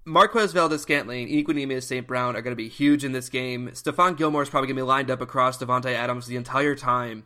Marquez 0.06 0.54
Valdes 0.54 0.82
Scantling, 0.82 1.28
Equanimeous 1.28 1.84
St. 1.84 2.08
Brown 2.08 2.38
are 2.38 2.42
going 2.42 2.54
to 2.54 2.56
be 2.56 2.70
huge 2.70 3.04
in 3.04 3.12
this 3.12 3.28
game. 3.28 3.70
Stephon 3.74 4.16
Gilmore 4.16 4.44
is 4.44 4.50
probably 4.50 4.68
going 4.68 4.78
to 4.78 4.84
be 4.84 4.88
lined 4.88 5.12
up 5.12 5.20
across 5.20 5.58
Davante 5.58 5.94
Adams 5.94 6.28
the 6.28 6.38
entire 6.38 6.76
time. 6.76 7.26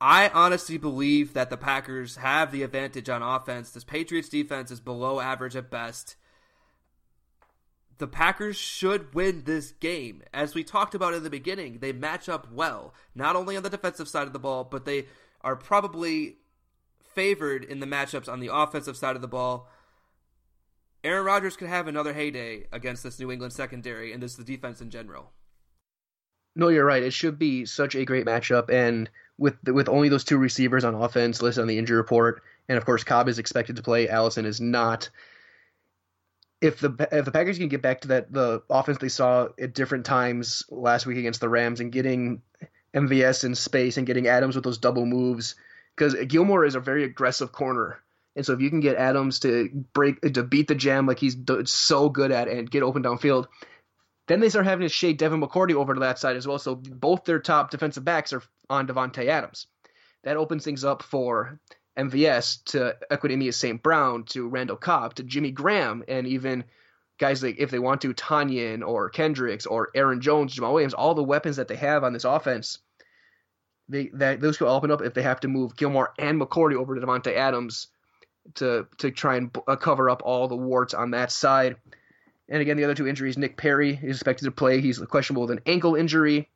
I 0.00 0.28
honestly 0.28 0.78
believe 0.78 1.34
that 1.34 1.50
the 1.50 1.56
Packers 1.56 2.16
have 2.16 2.52
the 2.52 2.62
advantage 2.62 3.08
on 3.08 3.20
offense. 3.20 3.70
This 3.70 3.84
Patriots 3.84 4.28
defense 4.28 4.70
is 4.70 4.80
below 4.80 5.18
average 5.20 5.56
at 5.56 5.70
best. 5.70 6.14
The 7.98 8.06
Packers 8.06 8.56
should 8.56 9.12
win 9.12 9.42
this 9.44 9.72
game. 9.72 10.22
As 10.32 10.54
we 10.54 10.64
talked 10.64 10.94
about 10.94 11.12
in 11.12 11.22
the 11.22 11.28
beginning, 11.28 11.80
they 11.80 11.92
match 11.92 12.28
up 12.30 12.50
well, 12.50 12.94
not 13.14 13.36
only 13.36 13.58
on 13.58 13.62
the 13.62 13.68
defensive 13.68 14.08
side 14.08 14.26
of 14.26 14.32
the 14.32 14.38
ball, 14.38 14.64
but 14.64 14.86
they 14.86 15.06
are 15.42 15.56
probably 15.56 16.36
favored 17.14 17.64
in 17.64 17.80
the 17.80 17.86
matchups 17.86 18.28
on 18.28 18.40
the 18.40 18.54
offensive 18.54 18.96
side 18.96 19.16
of 19.16 19.22
the 19.22 19.28
ball. 19.28 19.68
Aaron 21.02 21.24
Rodgers 21.24 21.56
could 21.56 21.68
have 21.68 21.88
another 21.88 22.12
heyday 22.12 22.66
against 22.72 23.02
this 23.02 23.18
New 23.18 23.30
England 23.30 23.52
secondary 23.52 24.12
and 24.12 24.22
this 24.22 24.36
the 24.36 24.44
defense 24.44 24.80
in 24.80 24.90
general. 24.90 25.32
No, 26.56 26.68
you're 26.68 26.84
right. 26.84 27.02
It 27.02 27.12
should 27.12 27.38
be 27.38 27.64
such 27.64 27.94
a 27.94 28.04
great 28.04 28.26
matchup, 28.26 28.70
and 28.70 29.08
with 29.38 29.54
with 29.66 29.88
only 29.88 30.08
those 30.08 30.24
two 30.24 30.36
receivers 30.36 30.84
on 30.84 30.94
offense 30.94 31.40
listed 31.40 31.62
on 31.62 31.68
the 31.68 31.78
injury 31.78 31.96
report, 31.96 32.42
and 32.68 32.76
of 32.76 32.84
course 32.84 33.04
Cobb 33.04 33.28
is 33.28 33.38
expected 33.38 33.76
to 33.76 33.82
play. 33.82 34.08
Allison 34.08 34.44
is 34.44 34.60
not. 34.60 35.10
If 36.60 36.80
the 36.80 37.08
if 37.12 37.24
the 37.24 37.30
Packers 37.30 37.56
can 37.56 37.68
get 37.68 37.82
back 37.82 38.02
to 38.02 38.08
that 38.08 38.32
the 38.32 38.62
offense 38.68 38.98
they 38.98 39.08
saw 39.08 39.48
at 39.58 39.72
different 39.72 40.04
times 40.04 40.64
last 40.68 41.06
week 41.06 41.16
against 41.18 41.40
the 41.40 41.48
Rams 41.48 41.80
and 41.80 41.92
getting 41.92 42.42
MVS 42.94 43.44
in 43.44 43.54
space 43.54 43.96
and 43.96 44.06
getting 44.06 44.26
Adams 44.26 44.54
with 44.54 44.64
those 44.64 44.78
double 44.78 45.06
moves, 45.06 45.54
because 45.96 46.14
Gilmore 46.26 46.64
is 46.64 46.74
a 46.74 46.80
very 46.80 47.04
aggressive 47.04 47.52
corner 47.52 48.00
and 48.36 48.46
so 48.46 48.52
if 48.52 48.60
you 48.60 48.70
can 48.70 48.80
get 48.80 48.96
Adams 48.96 49.40
to 49.40 49.68
break 49.92 50.20
to 50.20 50.42
beat 50.42 50.68
the 50.68 50.74
jam 50.74 51.06
like 51.06 51.18
he's 51.18 51.36
so 51.64 52.08
good 52.08 52.30
at 52.30 52.48
and 52.48 52.70
get 52.70 52.82
open 52.82 53.02
downfield, 53.02 53.46
then 54.28 54.40
they 54.40 54.48
start 54.48 54.66
having 54.66 54.86
to 54.86 54.92
shade 54.92 55.18
Devin 55.18 55.40
McCourty 55.40 55.74
over 55.74 55.94
to 55.94 56.00
that 56.00 56.18
side 56.18 56.36
as 56.36 56.46
well. 56.46 56.58
So 56.58 56.76
both 56.76 57.24
their 57.24 57.40
top 57.40 57.70
defensive 57.70 58.04
backs 58.04 58.32
are 58.32 58.42
on 58.68 58.86
Davante 58.86 59.26
Adams. 59.26 59.66
That 60.22 60.36
opens 60.36 60.64
things 60.64 60.84
up 60.84 61.02
for 61.02 61.58
MVS 61.98 62.64
to 62.66 62.96
Equanimeous 63.10 63.54
St. 63.54 63.82
Brown 63.82 64.24
to 64.26 64.48
Randall 64.48 64.76
Cobb 64.76 65.14
to 65.14 65.24
Jimmy 65.24 65.50
Graham 65.50 66.04
and 66.06 66.26
even 66.26 66.64
guys 67.20 67.42
like 67.42 67.56
if 67.58 67.70
they 67.70 67.78
want 67.78 68.00
to 68.00 68.14
Tonyan 68.14 68.84
or 68.84 69.10
Kendricks 69.10 69.66
or 69.66 69.90
Aaron 69.94 70.20
Jones, 70.20 70.56
Jamaal 70.56 70.72
Williams, 70.72 70.94
all 70.94 71.14
the 71.14 71.22
weapons 71.22 71.56
that 71.56 71.68
they 71.68 71.76
have 71.76 72.02
on 72.02 72.12
this 72.12 72.24
offense. 72.24 72.78
They 73.88 74.10
that 74.14 74.40
those 74.40 74.56
could 74.56 74.68
open 74.68 74.90
up 74.90 75.02
if 75.02 75.14
they 75.14 75.22
have 75.22 75.40
to 75.40 75.48
move 75.48 75.76
Gilmore 75.76 76.12
and 76.18 76.40
McCourty 76.40 76.74
over 76.74 76.94
to 76.94 77.00
Davante 77.00 77.36
Adams 77.36 77.88
to 78.54 78.86
to 78.98 79.10
try 79.10 79.36
and 79.36 79.56
uh, 79.68 79.76
cover 79.76 80.10
up 80.10 80.22
all 80.24 80.48
the 80.48 80.56
warts 80.56 80.94
on 80.94 81.12
that 81.12 81.30
side. 81.30 81.76
And 82.48 82.60
again, 82.60 82.76
the 82.76 82.84
other 82.84 82.94
two 82.94 83.06
injuries, 83.06 83.38
Nick 83.38 83.56
Perry 83.56 83.98
is 84.02 84.16
expected 84.16 84.46
to 84.46 84.50
play. 84.50 84.80
He's 84.80 84.98
questionable 84.98 85.42
with 85.42 85.52
an 85.52 85.60
ankle 85.66 85.94
injury. 85.94 86.48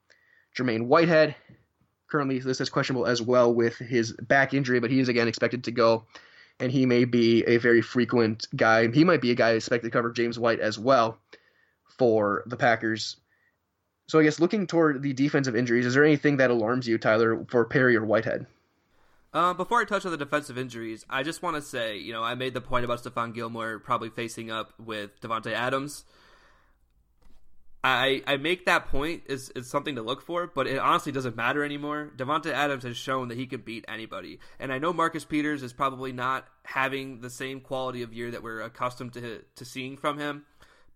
Jermaine 0.56 0.86
Whitehead 0.86 1.36
currently 2.14 2.38
this 2.38 2.60
is 2.60 2.70
questionable 2.70 3.06
as 3.06 3.20
well 3.20 3.52
with 3.52 3.76
his 3.76 4.12
back 4.12 4.54
injury, 4.54 4.78
but 4.78 4.90
he 4.90 5.00
is 5.00 5.08
again 5.08 5.26
expected 5.26 5.64
to 5.64 5.72
go. 5.72 6.06
And 6.60 6.70
he 6.70 6.86
may 6.86 7.04
be 7.04 7.44
a 7.46 7.56
very 7.56 7.82
frequent 7.82 8.46
guy. 8.54 8.88
He 8.88 9.04
might 9.04 9.20
be 9.20 9.30
a 9.30 9.34
guy 9.34 9.50
expected 9.50 9.88
to 9.88 9.90
cover 9.90 10.12
James 10.12 10.38
White 10.38 10.60
as 10.60 10.78
well 10.78 11.18
for 11.98 12.44
the 12.46 12.56
Packers. 12.56 13.16
So 14.06 14.18
I 14.18 14.22
guess 14.22 14.38
looking 14.38 14.66
toward 14.66 15.02
the 15.02 15.12
defensive 15.12 15.56
injuries, 15.56 15.86
is 15.86 15.94
there 15.94 16.04
anything 16.04 16.36
that 16.36 16.50
alarms 16.50 16.86
you, 16.86 16.98
Tyler, 16.98 17.44
for 17.48 17.64
Perry 17.64 17.96
or 17.96 18.04
Whitehead? 18.04 18.46
Uh, 19.32 19.52
before 19.52 19.80
I 19.80 19.84
touch 19.84 20.04
on 20.04 20.12
the 20.12 20.16
defensive 20.16 20.56
injuries, 20.56 21.04
I 21.10 21.24
just 21.24 21.42
want 21.42 21.56
to 21.56 21.62
say, 21.62 21.96
you 21.96 22.12
know, 22.12 22.22
I 22.22 22.36
made 22.36 22.54
the 22.54 22.60
point 22.60 22.84
about 22.84 23.02
Stephon 23.02 23.34
Gilmore 23.34 23.80
probably 23.80 24.10
facing 24.10 24.50
up 24.50 24.72
with 24.78 25.20
Davante 25.20 25.52
Adams. 25.52 26.04
I 27.84 28.22
I 28.26 28.38
make 28.38 28.64
that 28.64 28.86
point 28.86 29.24
is 29.26 29.50
is 29.50 29.68
something 29.68 29.96
to 29.96 30.02
look 30.02 30.22
for, 30.22 30.46
but 30.46 30.66
it 30.66 30.78
honestly 30.78 31.12
doesn't 31.12 31.36
matter 31.36 31.62
anymore. 31.62 32.10
Davante 32.16 32.50
Adams 32.50 32.82
has 32.84 32.96
shown 32.96 33.28
that 33.28 33.36
he 33.36 33.46
can 33.46 33.60
beat 33.60 33.84
anybody, 33.86 34.40
and 34.58 34.72
I 34.72 34.78
know 34.78 34.94
Marcus 34.94 35.26
Peters 35.26 35.62
is 35.62 35.74
probably 35.74 36.10
not 36.10 36.48
having 36.64 37.20
the 37.20 37.28
same 37.28 37.60
quality 37.60 38.00
of 38.02 38.14
year 38.14 38.30
that 38.30 38.42
we're 38.42 38.62
accustomed 38.62 39.12
to 39.12 39.42
to 39.54 39.64
seeing 39.66 39.98
from 39.98 40.18
him, 40.18 40.46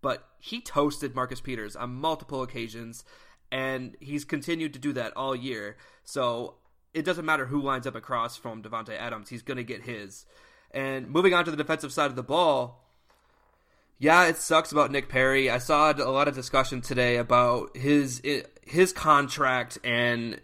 but 0.00 0.26
he 0.38 0.62
toasted 0.62 1.14
Marcus 1.14 1.42
Peters 1.42 1.76
on 1.76 1.95
multiple 1.95 2.42
occasions, 2.42 3.04
and 3.52 3.95
he's 4.00 4.25
continued 4.25 4.73
to 4.73 4.78
do 4.78 4.95
that 4.95 5.14
all 5.14 5.37
year. 5.37 5.76
So 6.04 6.54
it 6.95 7.04
doesn't 7.04 7.26
matter 7.26 7.45
who 7.45 7.61
lines 7.61 7.87
up 7.87 7.97
across 7.97 8.38
from 8.38 8.62
Davante 8.62 8.99
Adams, 8.99 9.28
he's 9.28 9.42
going 9.42 9.59
to 9.59 9.64
get 9.64 9.83
his. 9.83 10.25
And 10.71 11.11
moving 11.11 11.35
on 11.35 11.45
to 11.45 11.50
the 11.50 11.57
defensive 11.57 11.92
side 11.92 12.11
of 12.11 12.16
the 12.16 12.23
ball, 12.23 12.88
yeah, 13.99 14.26
it 14.26 14.37
sucks 14.37 14.73
about 14.73 14.93
Nick 14.93 15.09
Perry. 15.09 15.50
I 15.50 15.59
saw 15.59 15.93
a 15.93 16.11
lot 16.11 16.28
of 16.28 16.35
discussion 16.35 16.81
today 16.81 17.17
about 17.17 17.76
his 17.76 18.23
his 18.62 18.93
contract 18.93 19.78
and 19.83 20.40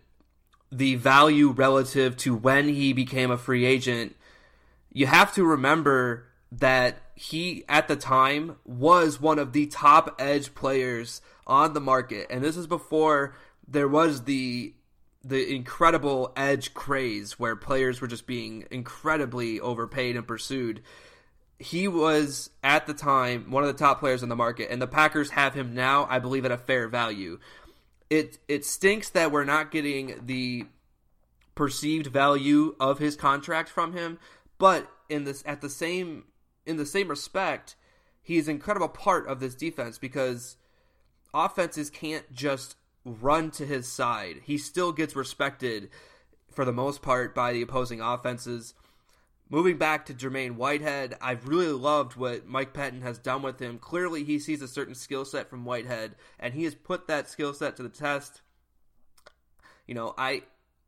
the 0.73 0.97
value 0.97 1.51
relative 1.51 2.17
to 2.19 2.35
when 2.35 2.69
he 2.69 2.93
became 2.93 3.31
a 3.31 3.39
free 3.39 3.65
agent. 3.65 4.17
You 4.93 5.07
have 5.07 5.33
to 5.35 5.45
remember 5.45 6.27
that 6.51 6.97
he 7.15 7.65
at 7.69 7.87
the 7.87 7.97
time 7.97 8.57
was 8.65 9.21
one 9.21 9.39
of 9.39 9.53
the 9.53 9.67
top 9.67 10.17
edge 10.19 10.55
players 10.55 11.21
on 11.47 11.75
the 11.75 11.81
market 11.81 12.27
and 12.31 12.43
this 12.43 12.57
is 12.57 12.67
before 12.67 13.37
there 13.69 13.89
was 13.89 14.25
the 14.25 14.75
the 15.23 15.55
incredible 15.55 16.33
edge 16.37 16.75
craze 16.75 17.39
where 17.39 17.57
players 17.57 18.01
were 18.01 18.07
just 18.07 18.27
being 18.27 18.67
incredibly 18.71 19.59
overpaid 19.59 20.17
and 20.17 20.27
pursued. 20.27 20.83
He 21.65 21.89
was 21.89 22.51
at 22.63 22.87
the 22.87 22.93
time 22.93 23.51
one 23.51 23.63
of 23.63 23.69
the 23.69 23.79
top 23.79 23.99
players 23.99 24.23
in 24.23 24.29
the 24.29 24.37
market, 24.37 24.71
and 24.71 24.83
the 24.83 24.87
Packers 24.87 25.31
have 25.31 25.55
him 25.55 25.75
now, 25.75 26.07
I 26.11 26.19
believe, 26.19 26.45
at 26.45 26.53
a 26.53 26.59
fair 26.59 26.89
value. 26.89 27.39
It 28.11 28.39
it 28.49 28.67
stinks 28.67 29.09
that 29.11 29.33
we're 29.33 29.45
not 29.45 29.71
getting 29.71 30.21
the 30.27 30.67
perceived 31.55 32.09
value 32.09 32.75
of 32.79 32.99
his 32.99 33.17
contract 33.17 33.71
from 33.71 33.95
him, 33.95 34.19
but 34.59 34.91
in 35.09 35.25
this 35.25 35.43
at 35.47 35.63
the 35.63 35.71
same 35.71 36.25
in 36.67 36.77
the 36.77 36.85
same 36.85 37.09
respect, 37.09 37.77
he's 38.23 38.47
an 38.47 38.57
incredible 38.57 38.89
part 38.89 39.27
of 39.27 39.41
this 39.41 39.55
defense 39.55 39.97
because 39.97 40.57
offenses 41.33 41.89
can't 41.89 42.31
just 42.31 42.77
run 43.07 43.51
to 43.53 43.65
his 43.65 43.91
side. 43.91 44.43
He 44.45 44.59
still 44.59 44.93
gets 44.93 45.17
respected 45.17 45.89
for 46.51 46.67
the 46.67 46.73
most 46.73 47.01
part 47.01 47.35
by 47.35 47.55
the 47.55 47.63
opposing 47.63 48.03
offenses. 48.03 48.75
Moving 49.55 49.79
back 49.79 50.07
to 50.07 50.15
Jermaine 50.15 50.57
Whitehead, 50.57 51.17
I've 51.21 51.47
really 51.47 51.69
loved 51.69 52.17
what 52.17 52.45
Mike 52.45 52.75
Pettine 52.75 53.03
has 53.03 53.21
done 53.21 53.41
with 53.41 53.61
him. 53.61 53.79
Clearly, 53.79 54.25
he 54.25 54.41
sees 54.41 54.61
a 54.61 54.67
certain 54.67 54.97
skill 54.97 55.25
set 55.25 55.49
from 55.49 55.65
Whitehead, 55.65 56.17
and 56.41 56.55
he 56.55 56.65
has 56.65 56.75
put 56.75 57.07
that 57.07 57.31
skill 57.31 57.55
set 57.55 57.77
to 57.77 57.85
the 57.85 57.89
test. 57.89 58.43
You 59.87 59.95
know, 59.95 60.13
I 60.19 60.43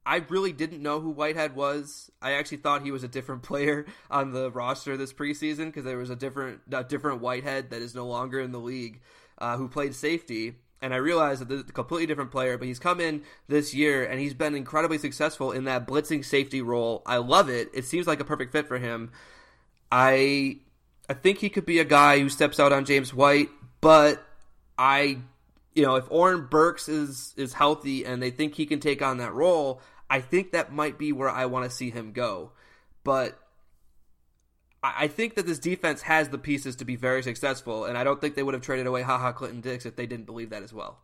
I 0.04 0.16
really 0.30 0.52
didn't 0.52 0.82
know 0.82 0.98
who 0.98 1.10
Whitehead 1.10 1.54
was. 1.54 2.10
I 2.20 2.32
actually 2.32 2.56
thought 2.56 2.82
he 2.82 2.90
was 2.90 3.04
a 3.04 3.08
different 3.08 3.42
player 3.44 3.86
on 4.10 4.32
the 4.32 4.50
roster 4.50 4.96
this 4.96 5.12
preseason 5.12 5.66
because 5.66 5.84
there 5.84 5.98
was 5.98 6.10
a 6.10 6.16
different 6.16 6.62
a 6.72 6.82
different 6.82 7.20
Whitehead 7.20 7.70
that 7.70 7.82
is 7.82 7.94
no 7.94 8.08
longer 8.08 8.40
in 8.40 8.50
the 8.50 8.58
league 8.58 9.00
uh, 9.38 9.56
who 9.56 9.68
played 9.68 9.94
safety 9.94 10.56
and 10.82 10.92
I 10.92 10.98
realize 10.98 11.38
that 11.38 11.48
this 11.48 11.62
is 11.62 11.70
a 11.70 11.72
completely 11.72 12.06
different 12.06 12.30
player, 12.30 12.58
but 12.58 12.68
he's 12.68 12.78
come 12.78 13.00
in 13.00 13.22
this 13.48 13.74
year 13.74 14.04
and 14.04 14.20
he's 14.20 14.34
been 14.34 14.54
incredibly 14.54 14.98
successful 14.98 15.52
in 15.52 15.64
that 15.64 15.86
blitzing 15.86 16.24
safety 16.24 16.60
role. 16.60 17.02
I 17.06 17.16
love 17.16 17.48
it. 17.48 17.70
It 17.74 17.84
seems 17.84 18.06
like 18.06 18.20
a 18.20 18.24
perfect 18.24 18.52
fit 18.52 18.68
for 18.68 18.78
him. 18.78 19.10
I 19.90 20.58
I 21.08 21.14
think 21.14 21.38
he 21.38 21.48
could 21.48 21.66
be 21.66 21.78
a 21.78 21.84
guy 21.84 22.18
who 22.18 22.28
steps 22.28 22.60
out 22.60 22.72
on 22.72 22.84
James 22.84 23.14
White, 23.14 23.48
but 23.80 24.22
I 24.76 25.18
you 25.74 25.84
know, 25.84 25.96
if 25.96 26.10
Oren 26.10 26.46
Burks 26.46 26.88
is 26.88 27.34
is 27.36 27.52
healthy 27.52 28.04
and 28.04 28.22
they 28.22 28.30
think 28.30 28.54
he 28.54 28.66
can 28.66 28.80
take 28.80 29.02
on 29.02 29.18
that 29.18 29.34
role, 29.34 29.80
I 30.10 30.20
think 30.20 30.52
that 30.52 30.72
might 30.72 30.98
be 30.98 31.12
where 31.12 31.30
I 31.30 31.46
want 31.46 31.68
to 31.68 31.74
see 31.74 31.90
him 31.90 32.12
go. 32.12 32.52
But 33.04 33.38
I 34.96 35.08
think 35.08 35.34
that 35.34 35.46
this 35.46 35.58
defense 35.58 36.02
has 36.02 36.28
the 36.28 36.38
pieces 36.38 36.76
to 36.76 36.84
be 36.84 36.96
very 36.96 37.22
successful, 37.22 37.84
and 37.84 37.96
I 37.96 38.04
don't 38.04 38.20
think 38.20 38.34
they 38.34 38.42
would 38.42 38.54
have 38.54 38.62
traded 38.62 38.86
away 38.86 39.02
Ha 39.02 39.18
Ha 39.18 39.32
Clinton-Dix 39.32 39.86
if 39.86 39.96
they 39.96 40.06
didn't 40.06 40.26
believe 40.26 40.50
that 40.50 40.62
as 40.62 40.72
well. 40.72 40.98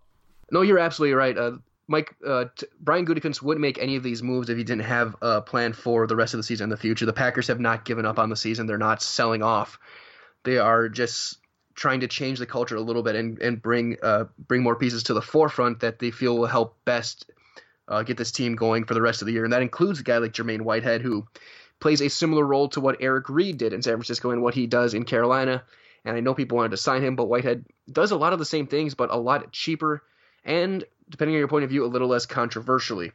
No, 0.51 0.63
you're 0.63 0.79
absolutely 0.79 1.15
right. 1.15 1.37
Uh, 1.37 1.53
Mike 1.89 2.15
uh, 2.27 2.47
t- 2.57 2.67
Brian 2.81 3.07
Gutekunst 3.07 3.43
wouldn't 3.43 3.61
make 3.61 3.79
any 3.79 3.97
of 3.97 4.03
these 4.03 4.23
moves 4.23 4.49
if 4.51 4.57
he 4.57 4.65
didn't 4.65 4.85
have 4.85 5.17
a 5.23 5.41
plan 5.41 5.73
for 5.73 6.07
the 6.07 6.17
rest 6.17 6.35
of 6.35 6.39
the 6.39 6.45
season 6.45 6.65
in 6.65 6.71
the 6.71 6.77
future. 6.77 7.07
The 7.07 7.13
Packers 7.13 7.49
have 7.49 7.61
not 7.61 7.85
given 7.85 8.07
up 8.07 8.19
on 8.19 8.31
the 8.31 8.37
season; 8.37 8.67
they're 8.67 8.79
not 8.79 9.03
selling 9.03 9.43
off. 9.43 9.79
They 10.45 10.59
are 10.59 10.89
just 10.89 11.39
trying 11.75 12.01
to 12.01 12.09
change 12.09 12.39
the 12.39 12.47
culture 12.47 12.77
a 12.77 12.81
little 12.81 13.03
bit 13.03 13.17
and 13.17 13.39
and 13.41 13.61
bring 13.61 13.97
uh, 14.03 14.25
bring 14.39 14.63
more 14.63 14.77
pieces 14.77 15.05
to 15.05 15.15
the 15.15 15.23
forefront 15.23 15.81
that 15.81 15.99
they 15.99 16.11
feel 16.11 16.37
will 16.37 16.47
help 16.47 16.77
best 16.85 17.31
uh, 17.89 18.03
get 18.03 18.17
this 18.17 18.33
team 18.33 18.55
going 18.55 18.85
for 18.85 18.95
the 18.95 19.03
rest 19.03 19.23
of 19.23 19.27
the 19.27 19.33
year. 19.33 19.45
And 19.45 19.53
that 19.53 19.63
includes 19.63 20.01
a 20.01 20.03
guy 20.03 20.19
like 20.19 20.33
Jermaine 20.33 20.63
Whitehead, 20.63 21.03
who 21.03 21.27
plays 21.83 22.01
a 22.01 22.09
similar 22.09 22.47
role 22.47 22.69
to 22.69 22.81
what 22.81 22.97
Eric 23.01 23.29
Reid 23.29 23.59
did 23.59 23.73
in 23.73 23.83
San 23.83 23.95
Francisco 23.95 24.31
and 24.31 24.41
what 24.41 24.55
he 24.55 24.67
does 24.67 24.95
in 24.95 25.05
Carolina. 25.05 25.65
And 26.05 26.17
I 26.17 26.21
know 26.21 26.33
people 26.33 26.57
wanted 26.57 26.71
to 26.71 26.77
sign 26.77 27.03
him, 27.03 27.17
but 27.17 27.27
Whitehead 27.27 27.67
does 27.91 28.13
a 28.13 28.17
lot 28.17 28.33
of 28.33 28.39
the 28.39 28.45
same 28.45 28.67
things, 28.67 28.95
but 28.95 29.11
a 29.11 29.17
lot 29.17 29.53
cheaper. 29.53 30.03
And 30.45 30.85
depending 31.11 31.35
on 31.35 31.41
your 31.41 31.49
point 31.49 31.65
of 31.65 31.71
view, 31.71 31.85
a 31.85 31.87
little 31.87 32.09
less 32.09 32.25
controversially. 32.25 33.13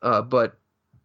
Uh, 0.00 0.22
but 0.22 0.56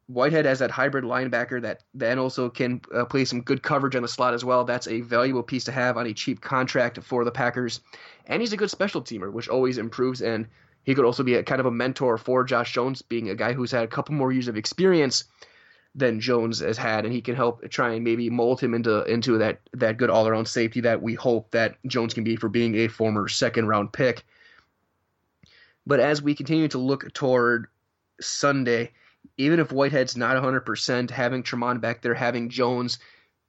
Whitehead 0.07 0.45
has 0.45 0.59
that 0.59 0.69
hybrid 0.69 1.03
linebacker 1.03 1.63
that 1.63 1.83
then 1.95 2.19
also 2.19 2.49
can 2.49 2.81
uh, 2.93 3.05
play 3.05 3.25
some 3.25 3.41
good 3.41 3.63
coverage 3.63 3.95
on 3.95 4.03
the 4.03 4.07
slot 4.07 4.35
as 4.35 4.45
well. 4.45 4.63
That's 4.63 4.87
a 4.87 5.01
valuable 5.01 5.43
piece 5.43 5.63
to 5.65 5.71
have 5.71 5.97
on 5.97 6.05
a 6.05 6.13
cheap 6.13 6.39
contract 6.39 7.01
for 7.01 7.25
the 7.25 7.31
Packers. 7.31 7.81
And 8.27 8.41
he's 8.41 8.53
a 8.53 8.57
good 8.57 8.69
special 8.69 9.01
teamer, 9.01 9.31
which 9.33 9.49
always 9.49 9.79
improves. 9.79 10.21
And 10.21 10.47
he 10.83 10.93
could 10.93 11.05
also 11.05 11.23
be 11.23 11.33
a 11.33 11.43
kind 11.43 11.59
of 11.59 11.65
a 11.65 11.71
mentor 11.71 12.19
for 12.19 12.43
Josh 12.43 12.73
Jones, 12.73 13.01
being 13.01 13.29
a 13.29 13.35
guy 13.35 13.53
who's 13.53 13.71
had 13.71 13.83
a 13.83 13.87
couple 13.87 14.13
more 14.13 14.31
years 14.31 14.47
of 14.47 14.55
experience 14.55 15.23
than 15.95 16.19
Jones 16.19 16.59
has 16.59 16.77
had, 16.77 17.05
and 17.05 17.13
he 17.13 17.21
can 17.21 17.35
help 17.35 17.67
try 17.69 17.93
and 17.93 18.03
maybe 18.03 18.29
mold 18.29 18.59
him 18.59 18.73
into 18.73 19.03
into 19.05 19.37
that 19.37 19.61
that 19.73 19.97
good 19.97 20.09
all 20.09 20.27
around 20.27 20.47
safety 20.47 20.81
that 20.81 21.01
we 21.01 21.13
hope 21.13 21.51
that 21.51 21.77
Jones 21.87 22.13
can 22.13 22.25
be 22.25 22.35
for 22.35 22.49
being 22.49 22.75
a 22.75 22.89
former 22.89 23.27
second 23.29 23.67
round 23.67 23.93
pick. 23.93 24.25
But 25.87 26.01
as 26.01 26.21
we 26.21 26.35
continue 26.35 26.67
to 26.69 26.77
look 26.77 27.13
toward 27.13 27.67
Sunday, 28.19 28.91
even 29.37 29.59
if 29.59 29.71
Whitehead's 29.71 30.17
not 30.17 30.41
100%, 30.41 31.09
having 31.11 31.43
Tramon 31.43 31.79
back 31.79 32.01
there, 32.01 32.13
having 32.13 32.49
Jones 32.49 32.99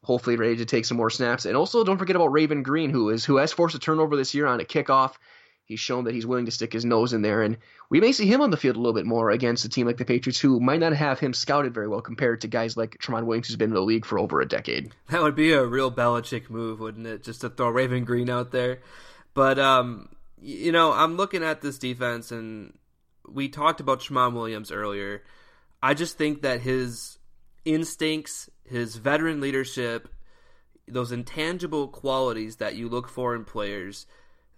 hopefully 0.03 0.37
ready 0.37 0.57
to 0.57 0.65
take 0.65 0.85
some 0.85 0.97
more 0.97 1.11
snaps, 1.11 1.47
and 1.47 1.57
also 1.57 1.83
don't 1.83 1.99
forget 1.99 2.15
about 2.15 2.33
Raven 2.33 2.63
Greene, 2.63 2.91
who 2.91 3.11
is 3.11 3.25
who 3.25 3.37
has 3.37 3.53
forced 3.53 3.75
a 3.75 3.81
turnover 3.81 4.17
this 4.17 4.35
year 4.35 4.47
on 4.47 4.61
a 4.61 4.65
kickoff. 4.65 5.15
He's 5.67 5.81
shown 5.81 6.05
that 6.05 6.15
he's 6.15 6.27
willing 6.27 6.47
to 6.47 6.53
stick 6.53 6.73
his 6.73 6.85
nose 6.85 7.13
in 7.13 7.23
there, 7.23 7.43
and 7.43 7.59
we 7.91 8.01
may 8.01 8.13
see 8.13 8.27
him 8.27 8.41
on 8.41 8.51
the 8.51 8.57
field 8.57 8.77
a 8.77 8.79
little 8.79 8.95
bit 8.95 9.05
more 9.05 9.31
against 9.31 9.65
a 9.65 9.69
team 9.69 9.85
like 9.85 9.97
the 9.97 10.05
Patriots, 10.05 10.39
who 10.39 10.61
might 10.61 10.79
not 10.79 10.93
have 10.93 11.19
him 11.19 11.35
scouted 11.35 11.75
very 11.75 11.89
well 11.89 12.01
compared 12.01 12.41
to 12.43 12.49
guys 12.49 12.77
like 12.77 12.97
Tramon 12.99 13.27
Williams, 13.27 13.49
who's 13.49 13.57
been 13.57 13.71
in 13.71 13.75
the 13.75 13.81
league 13.81 14.07
for 14.07 14.19
over 14.19 14.41
a 14.41 14.47
decade. 14.47 14.93
That 15.11 15.23
would 15.23 15.35
be 15.35 15.53
a 15.53 15.65
real 15.65 15.91
Belichick 15.91 16.51
move, 16.51 16.79
wouldn't 16.79 17.07
it? 17.07 17.25
Just 17.25 17.41
to 17.41 17.51
throw 17.51 17.69
Raven 17.69 18.05
Greene 18.05 18.31
out 18.31 18.53
there. 18.53 18.79
But 19.35 19.59
um, 19.59 20.09
you 20.41 20.71
know, 20.71 20.93
I'm 20.93 21.17
looking 21.17 21.43
at 21.43 21.63
this 21.63 21.79
defense, 21.79 22.31
and 22.31 22.79
we 23.27 23.49
talked 23.49 23.81
about 23.81 24.01
Tramon 24.01 24.35
Williams 24.35 24.71
earlier. 24.71 25.25
I 25.83 25.95
just 25.95 26.17
think 26.17 26.43
that 26.43 26.61
his 26.61 27.19
instincts, 27.65 28.49
his 28.65 28.97
veteran 28.97 29.41
leadership, 29.41 30.09
those 30.87 31.11
intangible 31.11 31.89
qualities 31.89 32.57
that 32.57 32.77
you 32.77 32.89
look 32.89 33.09
for 33.09 33.35
in 33.35 33.45
players, 33.45 34.07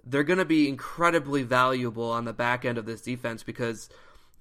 they're 0.09 0.25
going 0.25 0.39
to 0.39 0.45
be 0.45 0.69
incredibly 0.69 1.43
valuable 1.43 2.11
on 2.11 2.25
the 2.25 2.33
back 2.33 2.65
end 2.65 2.79
of 2.79 2.87
this 2.87 3.03
defense 3.03 3.43
because 3.43 3.89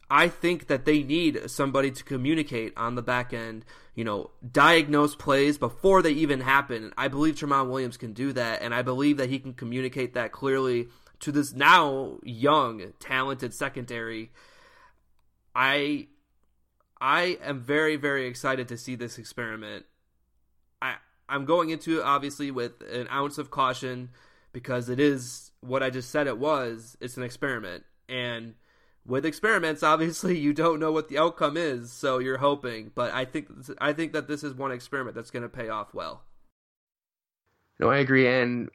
I 0.10 0.30
think 0.30 0.68
that 0.68 0.86
they 0.86 1.04
need 1.04 1.50
somebody 1.50 1.92
to 1.92 2.04
communicate 2.04 2.74
on 2.78 2.96
the 2.96 3.02
back 3.02 3.34
end, 3.34 3.66
you 3.94 4.06
know, 4.06 4.32
diagnose 4.50 5.16
plays 5.16 5.58
before 5.58 6.02
they 6.02 6.12
even 6.12 6.40
happen. 6.40 6.94
I 6.98 7.10
believe 7.10 7.36
Tramon 7.36 7.70
Williams 7.70 7.98
can 7.98 8.14
do 8.14 8.32
that, 8.34 8.62
and 8.62 8.74
I 8.74 8.82
believe 8.82 9.18
that 9.18 9.30
he 9.30 9.40
can 9.40 9.54
communicate 9.54 10.14
that 10.14 10.32
clearly 10.32 10.88
to 11.20 11.32
this 11.32 11.54
now 11.54 12.20
young, 12.24 12.94
talented 13.00 13.54
secondary. 13.54 14.32
I 15.54 16.08
I 17.02 17.38
am 17.44 17.60
very, 17.60 17.98
very 17.98 18.28
excited 18.28 18.70
to 18.70 18.78
see 18.78 18.96
this 18.96 19.18
experiment. 19.18 19.86
I 20.82 20.96
I'm 21.28 21.44
going 21.44 21.70
into 21.70 22.00
it 22.00 22.04
obviously 22.04 22.50
with 22.50 22.82
an 22.82 23.10
ounce 23.12 23.38
of 23.38 23.52
caution 23.52 24.10
because 24.52 24.90
it 24.90 25.00
is 25.00 25.52
what 25.62 25.84
I 25.84 25.90
just 25.90 26.10
said 26.10 26.28
it 26.28 26.38
was. 26.38 26.98
It's 27.00 27.18
an 27.18 27.24
experiment. 27.24 27.84
And 28.10 28.56
with 29.06 29.26
experiments, 29.26 29.84
obviously 29.84 30.38
you 30.38 30.54
don't 30.54 30.80
know 30.80 30.92
what 30.92 31.10
the 31.10 31.18
outcome 31.18 31.58
is, 31.58 31.92
so 31.92 32.20
you're 32.20 32.38
hoping. 32.38 32.92
But 32.94 33.14
I 33.14 33.26
think 33.26 33.50
I 33.80 33.94
think 33.94 34.14
that 34.14 34.28
this 34.28 34.44
is 34.44 34.54
one 34.54 34.72
experiment 34.72 35.16
that's 35.16 35.32
going 35.32 35.44
to 35.44 35.50
pay 35.50 35.70
off 35.70 35.94
well. 35.94 36.24
No, 37.80 37.90
I 37.90 37.98
agree. 37.98 38.28
And 38.28 38.70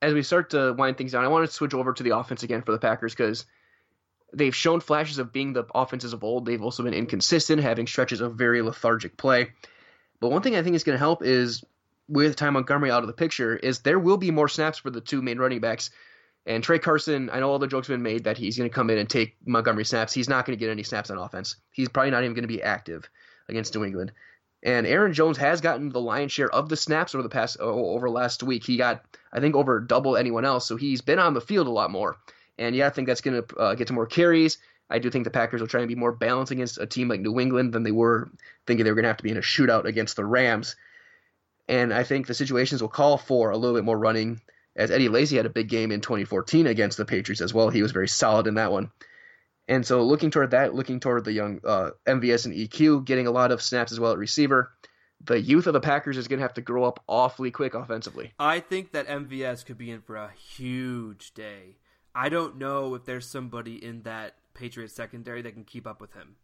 as 0.00 0.14
we 0.14 0.22
start 0.22 0.50
to 0.50 0.74
wind 0.76 0.98
things 0.98 1.12
down, 1.12 1.24
I 1.24 1.28
want 1.28 1.48
to 1.48 1.52
switch 1.52 1.74
over 1.74 1.92
to 1.92 2.02
the 2.02 2.16
offense 2.16 2.42
again 2.42 2.62
for 2.62 2.72
the 2.72 2.78
Packers 2.78 3.14
because 3.14 3.46
they've 4.34 4.54
shown 4.54 4.80
flashes 4.80 5.18
of 5.18 5.32
being 5.32 5.52
the 5.52 5.64
offenses 5.74 6.12
of 6.12 6.24
old. 6.24 6.44
They've 6.44 6.62
also 6.62 6.82
been 6.82 6.94
inconsistent, 6.94 7.62
having 7.62 7.86
stretches 7.86 8.20
of 8.20 8.34
very 8.34 8.62
lethargic 8.62 9.16
play. 9.16 9.52
But 10.20 10.30
one 10.30 10.42
thing 10.42 10.56
I 10.56 10.62
think 10.62 10.74
is 10.76 10.84
going 10.84 10.94
to 10.94 11.04
help 11.04 11.22
is 11.22 11.64
with 12.12 12.36
Ty 12.36 12.50
Montgomery 12.50 12.90
out 12.90 13.02
of 13.02 13.06
the 13.06 13.14
picture, 13.14 13.56
is 13.56 13.80
there 13.80 13.98
will 13.98 14.18
be 14.18 14.30
more 14.30 14.48
snaps 14.48 14.78
for 14.78 14.90
the 14.90 15.00
two 15.00 15.22
main 15.22 15.38
running 15.38 15.60
backs. 15.60 15.90
And 16.44 16.62
Tra 16.62 16.78
Carson, 16.78 17.30
I 17.30 17.40
know 17.40 17.50
all 17.50 17.58
the 17.58 17.66
jokes 17.66 17.86
have 17.86 17.94
been 17.94 18.02
made 18.02 18.24
that 18.24 18.36
he's 18.36 18.58
going 18.58 18.68
to 18.68 18.74
come 18.74 18.90
in 18.90 18.98
and 18.98 19.08
take 19.08 19.36
Montgomery 19.46 19.84
snaps. 19.84 20.12
He's 20.12 20.28
not 20.28 20.44
going 20.44 20.58
to 20.58 20.60
get 20.60 20.70
any 20.70 20.82
snaps 20.82 21.10
on 21.10 21.18
offense. 21.18 21.56
He's 21.70 21.88
probably 21.88 22.10
not 22.10 22.22
even 22.22 22.34
going 22.34 22.42
to 22.42 22.48
be 22.48 22.62
active 22.62 23.08
against 23.48 23.74
New 23.74 23.84
England. 23.84 24.12
And 24.62 24.86
Aaron 24.86 25.12
Jones 25.12 25.38
has 25.38 25.60
gotten 25.60 25.88
the 25.88 26.00
lion's 26.00 26.32
share 26.32 26.50
of 26.50 26.68
the 26.68 26.76
snaps 26.76 27.14
over 27.14 27.22
the 27.22 27.28
past 27.28 27.58
over 27.58 28.10
last 28.10 28.42
week. 28.42 28.64
He 28.64 28.76
got, 28.76 29.04
I 29.32 29.40
think, 29.40 29.56
over 29.56 29.80
double 29.80 30.16
anyone 30.16 30.44
else. 30.44 30.66
So 30.66 30.76
he's 30.76 31.00
been 31.00 31.18
on 31.18 31.34
the 31.34 31.40
field 31.40 31.66
a 31.66 31.70
lot 31.70 31.90
more. 31.90 32.16
And 32.58 32.76
yeah, 32.76 32.86
I 32.86 32.90
think 32.90 33.08
that's 33.08 33.22
going 33.22 33.42
to 33.42 33.56
uh, 33.56 33.74
get 33.74 33.88
to 33.88 33.92
more 33.92 34.06
carries. 34.06 34.58
I 34.90 34.98
do 34.98 35.10
think 35.10 35.24
the 35.24 35.30
Packers 35.30 35.60
will 35.60 35.68
try 35.68 35.80
and 35.80 35.88
be 35.88 35.94
more 35.94 36.12
balanced 36.12 36.52
against 36.52 36.78
a 36.78 36.86
team 36.86 37.08
like 37.08 37.20
New 37.20 37.40
England 37.40 37.72
than 37.72 37.82
they 37.82 37.92
were 37.92 38.30
thinking 38.66 38.84
they 38.84 38.90
were 38.90 38.96
going 38.96 39.04
to 39.04 39.08
have 39.08 39.16
to 39.16 39.24
be 39.24 39.30
in 39.30 39.38
a 39.38 39.40
shootout 39.40 39.86
against 39.86 40.16
the 40.16 40.24
Rams. 40.24 40.76
And 41.72 41.90
I 41.90 42.02
think 42.02 42.26
the 42.26 42.34
situations 42.34 42.82
will 42.82 42.90
call 42.90 43.16
for 43.16 43.50
a 43.50 43.56
little 43.56 43.74
bit 43.74 43.84
more 43.84 43.98
running, 43.98 44.42
as 44.76 44.90
Eddie 44.90 45.08
Lacy 45.08 45.38
had 45.38 45.46
a 45.46 45.50
big 45.50 45.70
game 45.70 45.90
in 45.90 46.02
2014 46.02 46.66
against 46.66 46.98
the 46.98 47.06
Patriots 47.06 47.40
as 47.40 47.54
well. 47.54 47.70
He 47.70 47.80
was 47.80 47.92
very 47.92 48.08
solid 48.08 48.46
in 48.46 48.56
that 48.56 48.70
one. 48.70 48.90
And 49.68 49.86
so 49.86 50.02
looking 50.02 50.30
toward 50.30 50.50
that, 50.50 50.74
looking 50.74 51.00
toward 51.00 51.24
the 51.24 51.32
young 51.32 51.60
uh, 51.64 51.92
MVS 52.06 52.44
and 52.44 52.54
EQ 52.54 53.06
getting 53.06 53.26
a 53.26 53.30
lot 53.30 53.52
of 53.52 53.62
snaps 53.62 53.90
as 53.90 53.98
well 53.98 54.12
at 54.12 54.18
receiver, 54.18 54.70
the 55.24 55.40
youth 55.40 55.66
of 55.66 55.72
the 55.72 55.80
Packers 55.80 56.18
is 56.18 56.28
going 56.28 56.40
to 56.40 56.44
have 56.44 56.52
to 56.54 56.60
grow 56.60 56.84
up 56.84 57.02
awfully 57.08 57.50
quick 57.50 57.72
offensively. 57.72 58.34
I 58.38 58.60
think 58.60 58.92
that 58.92 59.08
MVS 59.08 59.64
could 59.64 59.78
be 59.78 59.90
in 59.90 60.02
for 60.02 60.16
a 60.16 60.30
huge 60.30 61.32
day. 61.32 61.78
I 62.14 62.28
don't 62.28 62.58
know 62.58 62.94
if 62.94 63.06
there's 63.06 63.26
somebody 63.26 63.82
in 63.82 64.02
that 64.02 64.34
Patriots 64.52 64.94
secondary 64.94 65.40
that 65.40 65.54
can 65.54 65.64
keep 65.64 65.86
up 65.86 66.02
with 66.02 66.12
him. 66.12 66.36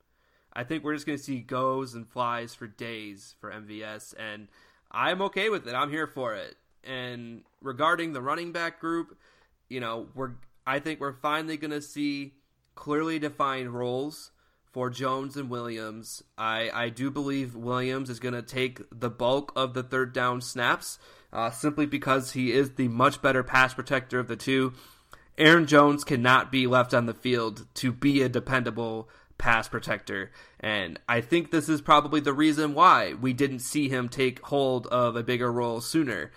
I 0.54 0.64
think 0.64 0.84
we're 0.84 0.94
just 0.94 1.06
going 1.06 1.18
to 1.18 1.22
see 1.22 1.40
goes 1.40 1.92
and 1.92 2.08
flies 2.08 2.54
for 2.54 2.66
days 2.66 3.34
for 3.38 3.52
MVS, 3.52 4.14
and 4.18 4.48
I'm 4.90 5.22
okay 5.22 5.50
with 5.50 5.66
it. 5.66 5.74
I'm 5.74 5.90
here 5.90 6.06
for 6.06 6.34
it. 6.34 6.56
And 6.84 7.42
regarding 7.60 8.12
the 8.12 8.22
running 8.22 8.52
back 8.52 8.80
group, 8.80 9.16
you 9.68 9.80
know, 9.80 10.08
we're 10.14 10.32
I 10.66 10.78
think 10.80 11.00
we're 11.00 11.12
finally 11.14 11.56
going 11.56 11.70
to 11.70 11.80
see 11.80 12.34
clearly 12.74 13.18
defined 13.18 13.70
roles 13.70 14.30
for 14.72 14.90
Jones 14.90 15.36
and 15.36 15.50
Williams. 15.50 16.22
I 16.36 16.70
I 16.72 16.88
do 16.88 17.10
believe 17.10 17.54
Williams 17.54 18.10
is 18.10 18.20
going 18.20 18.34
to 18.34 18.42
take 18.42 18.80
the 18.92 19.10
bulk 19.10 19.52
of 19.56 19.74
the 19.74 19.82
third 19.82 20.12
down 20.12 20.40
snaps, 20.40 20.98
uh, 21.32 21.50
simply 21.50 21.86
because 21.86 22.32
he 22.32 22.52
is 22.52 22.72
the 22.72 22.88
much 22.88 23.20
better 23.20 23.42
pass 23.42 23.74
protector 23.74 24.18
of 24.18 24.28
the 24.28 24.36
two. 24.36 24.72
Aaron 25.36 25.66
Jones 25.66 26.02
cannot 26.02 26.50
be 26.50 26.66
left 26.66 26.92
on 26.92 27.06
the 27.06 27.14
field 27.14 27.66
to 27.74 27.92
be 27.92 28.22
a 28.22 28.28
dependable 28.28 29.08
pass 29.38 29.68
protector. 29.68 30.30
And 30.60 31.00
I 31.08 31.20
think 31.20 31.50
this 31.50 31.68
is 31.68 31.80
probably 31.80 32.20
the 32.20 32.32
reason 32.32 32.74
why 32.74 33.14
we 33.14 33.32
didn't 33.32 33.60
see 33.60 33.88
him 33.88 34.08
take 34.08 34.40
hold 34.46 34.86
of 34.88 35.16
a 35.16 35.22
bigger 35.22 35.50
role 35.50 35.80
sooner. 35.80 36.30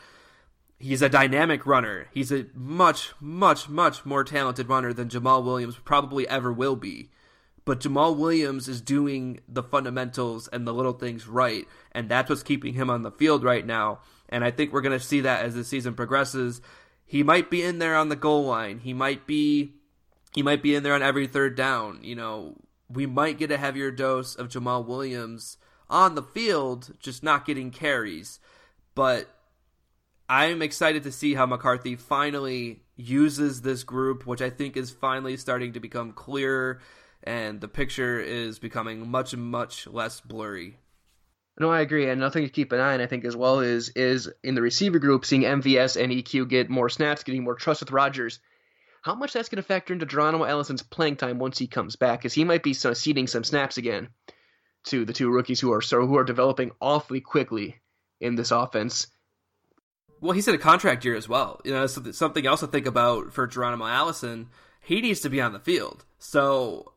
He's 0.80 1.02
a 1.02 1.10
dynamic 1.10 1.66
runner. 1.66 2.08
He's 2.12 2.32
a 2.32 2.46
much, 2.56 3.12
much, 3.20 3.70
much 3.70 4.06
more 4.06 4.24
talented 4.24 4.70
runner 4.70 4.94
than 4.94 5.10
Jamaal 5.10 5.44
Williams 5.44 5.78
probably 5.84 6.28
ever 6.28 6.52
will 6.52 6.76
be. 6.76 7.10
But 7.66 7.82
Jamaal 7.82 8.18
Williams 8.18 8.68
is 8.68 8.82
doing 8.82 9.40
the 9.48 9.62
fundamentals 9.62 10.48
and 10.48 10.66
the 10.66 10.74
little 10.74 10.94
things 10.94 11.28
right, 11.28 11.68
and 11.92 12.10
that's 12.10 12.30
what's 12.30 12.42
keeping 12.42 12.74
him 12.74 12.90
on 12.90 13.04
the 13.04 13.12
field 13.12 13.44
right 13.44 13.66
now. 13.66 14.00
And 14.30 14.44
I 14.44 14.50
think 14.50 14.74
we're 14.74 14.82
going 14.82 14.98
to 14.98 15.06
see 15.06 15.22
that 15.22 15.46
as 15.46 15.54
the 15.54 15.64
season 15.64 15.94
progresses. 15.94 16.62
He 17.06 17.22
might 17.22 17.52
be 17.52 17.62
in 17.62 17.78
there 17.78 17.96
on 17.96 18.10
the 18.10 18.16
goal 18.16 18.46
line. 18.46 18.80
He 18.80 18.94
might 18.94 19.28
be 19.28 19.76
he 20.34 20.42
might 20.42 20.64
be 20.64 20.76
in 20.76 20.84
there 20.84 20.94
on 20.94 21.04
every 21.04 21.28
third 21.28 21.56
down. 21.56 22.00
You 22.02 22.16
know, 22.16 22.56
we 22.94 23.06
might 23.06 23.38
get 23.38 23.52
a 23.52 23.58
heavier 23.58 23.92
dose 23.92 24.36
of 24.36 24.50
Jamaal 24.50 24.86
Williams 24.86 25.58
on 25.90 26.16
the 26.16 26.24
field, 26.24 26.94
just 27.00 27.24
not 27.24 27.46
getting 27.46 27.72
carries. 27.72 28.40
But 28.96 29.28
I'm 30.30 30.62
excited 30.62 31.04
to 31.04 31.12
see 31.12 31.34
how 31.34 31.46
McCarthy 31.46 31.96
finally 31.96 32.84
uses 32.96 33.62
this 33.62 33.84
group, 33.84 34.26
which 34.26 34.42
I 34.42 34.50
think 34.50 34.78
is 34.78 34.92
finally 34.92 35.38
starting 35.38 35.74
to 35.74 35.80
become 35.80 36.14
clearer, 36.14 36.80
and 37.24 37.60
the 37.60 37.68
picture 37.68 38.20
is 38.20 38.60
becoming 38.60 39.10
much, 39.10 39.36
much 39.36 39.88
less 39.88 40.22
blurry. 40.22 40.78
No, 41.60 41.70
I 41.70 41.82
agree, 41.82 42.10
and 42.10 42.20
nothing 42.20 42.44
to 42.44 42.50
keep 42.50 42.72
an 42.72 42.80
eye 42.80 42.94
on. 42.94 43.02
I 43.02 43.08
think 43.08 43.26
as 43.26 43.36
well 43.36 43.60
is 43.60 43.90
is 43.90 44.32
in 44.44 44.56
the 44.56 44.62
receiver 44.62 45.00
group, 45.00 45.26
seeing 45.26 45.44
MVS 45.44 46.02
and 46.02 46.12
EQ 46.12 46.48
get 46.50 46.70
more 46.70 46.90
snaps, 46.90 47.24
getting 47.24 47.44
more 47.44 47.56
trust 47.56 47.82
with 47.82 47.92
Rodgers. 47.92 48.40
How 49.02 49.16
much 49.16 49.34
that's 49.34 49.50
going 49.50 49.58
to 49.58 49.68
factor 49.68 49.94
into 49.94 50.06
Geronimo 50.06 50.46
Allison's 50.46 50.84
playing 50.84 51.16
time 51.16 51.40
once 51.40 51.58
he 51.58 51.68
comes 51.68 51.96
back, 51.96 52.20
because 52.20 52.34
he 52.34 52.44
might 52.44 52.64
be 52.64 52.74
ceding 52.74 53.28
some 53.28 53.44
snaps 53.44 53.78
again 53.78 54.10
to 54.86 55.06
the 55.06 55.14
two 55.14 55.30
rookies 55.30 55.60
who 55.60 55.74
are 55.74 55.82
so 55.82 56.06
who 56.06 56.18
are 56.18 56.24
developing 56.24 56.72
awfully 56.80 57.22
quickly 57.22 57.82
in 58.20 58.36
this 58.36 58.52
offense. 58.52 59.08
Well, 60.20 60.34
he's 60.34 60.48
in 60.48 60.54
a 60.54 60.60
contract 60.60 61.04
year 61.04 61.16
as 61.16 61.28
well. 61.28 61.60
You 61.66 61.72
know, 61.72 61.88
something 61.88 62.46
else 62.46 62.60
to 62.60 62.68
think 62.68 62.86
about 62.86 63.34
for 63.34 63.48
Geronimo 63.48 63.88
Allison. 63.88 64.50
He 64.82 65.02
needs 65.02 65.22
to 65.22 65.30
be 65.30 65.42
on 65.42 65.54
the 65.54 65.60
field. 65.60 66.06
So 66.20 66.94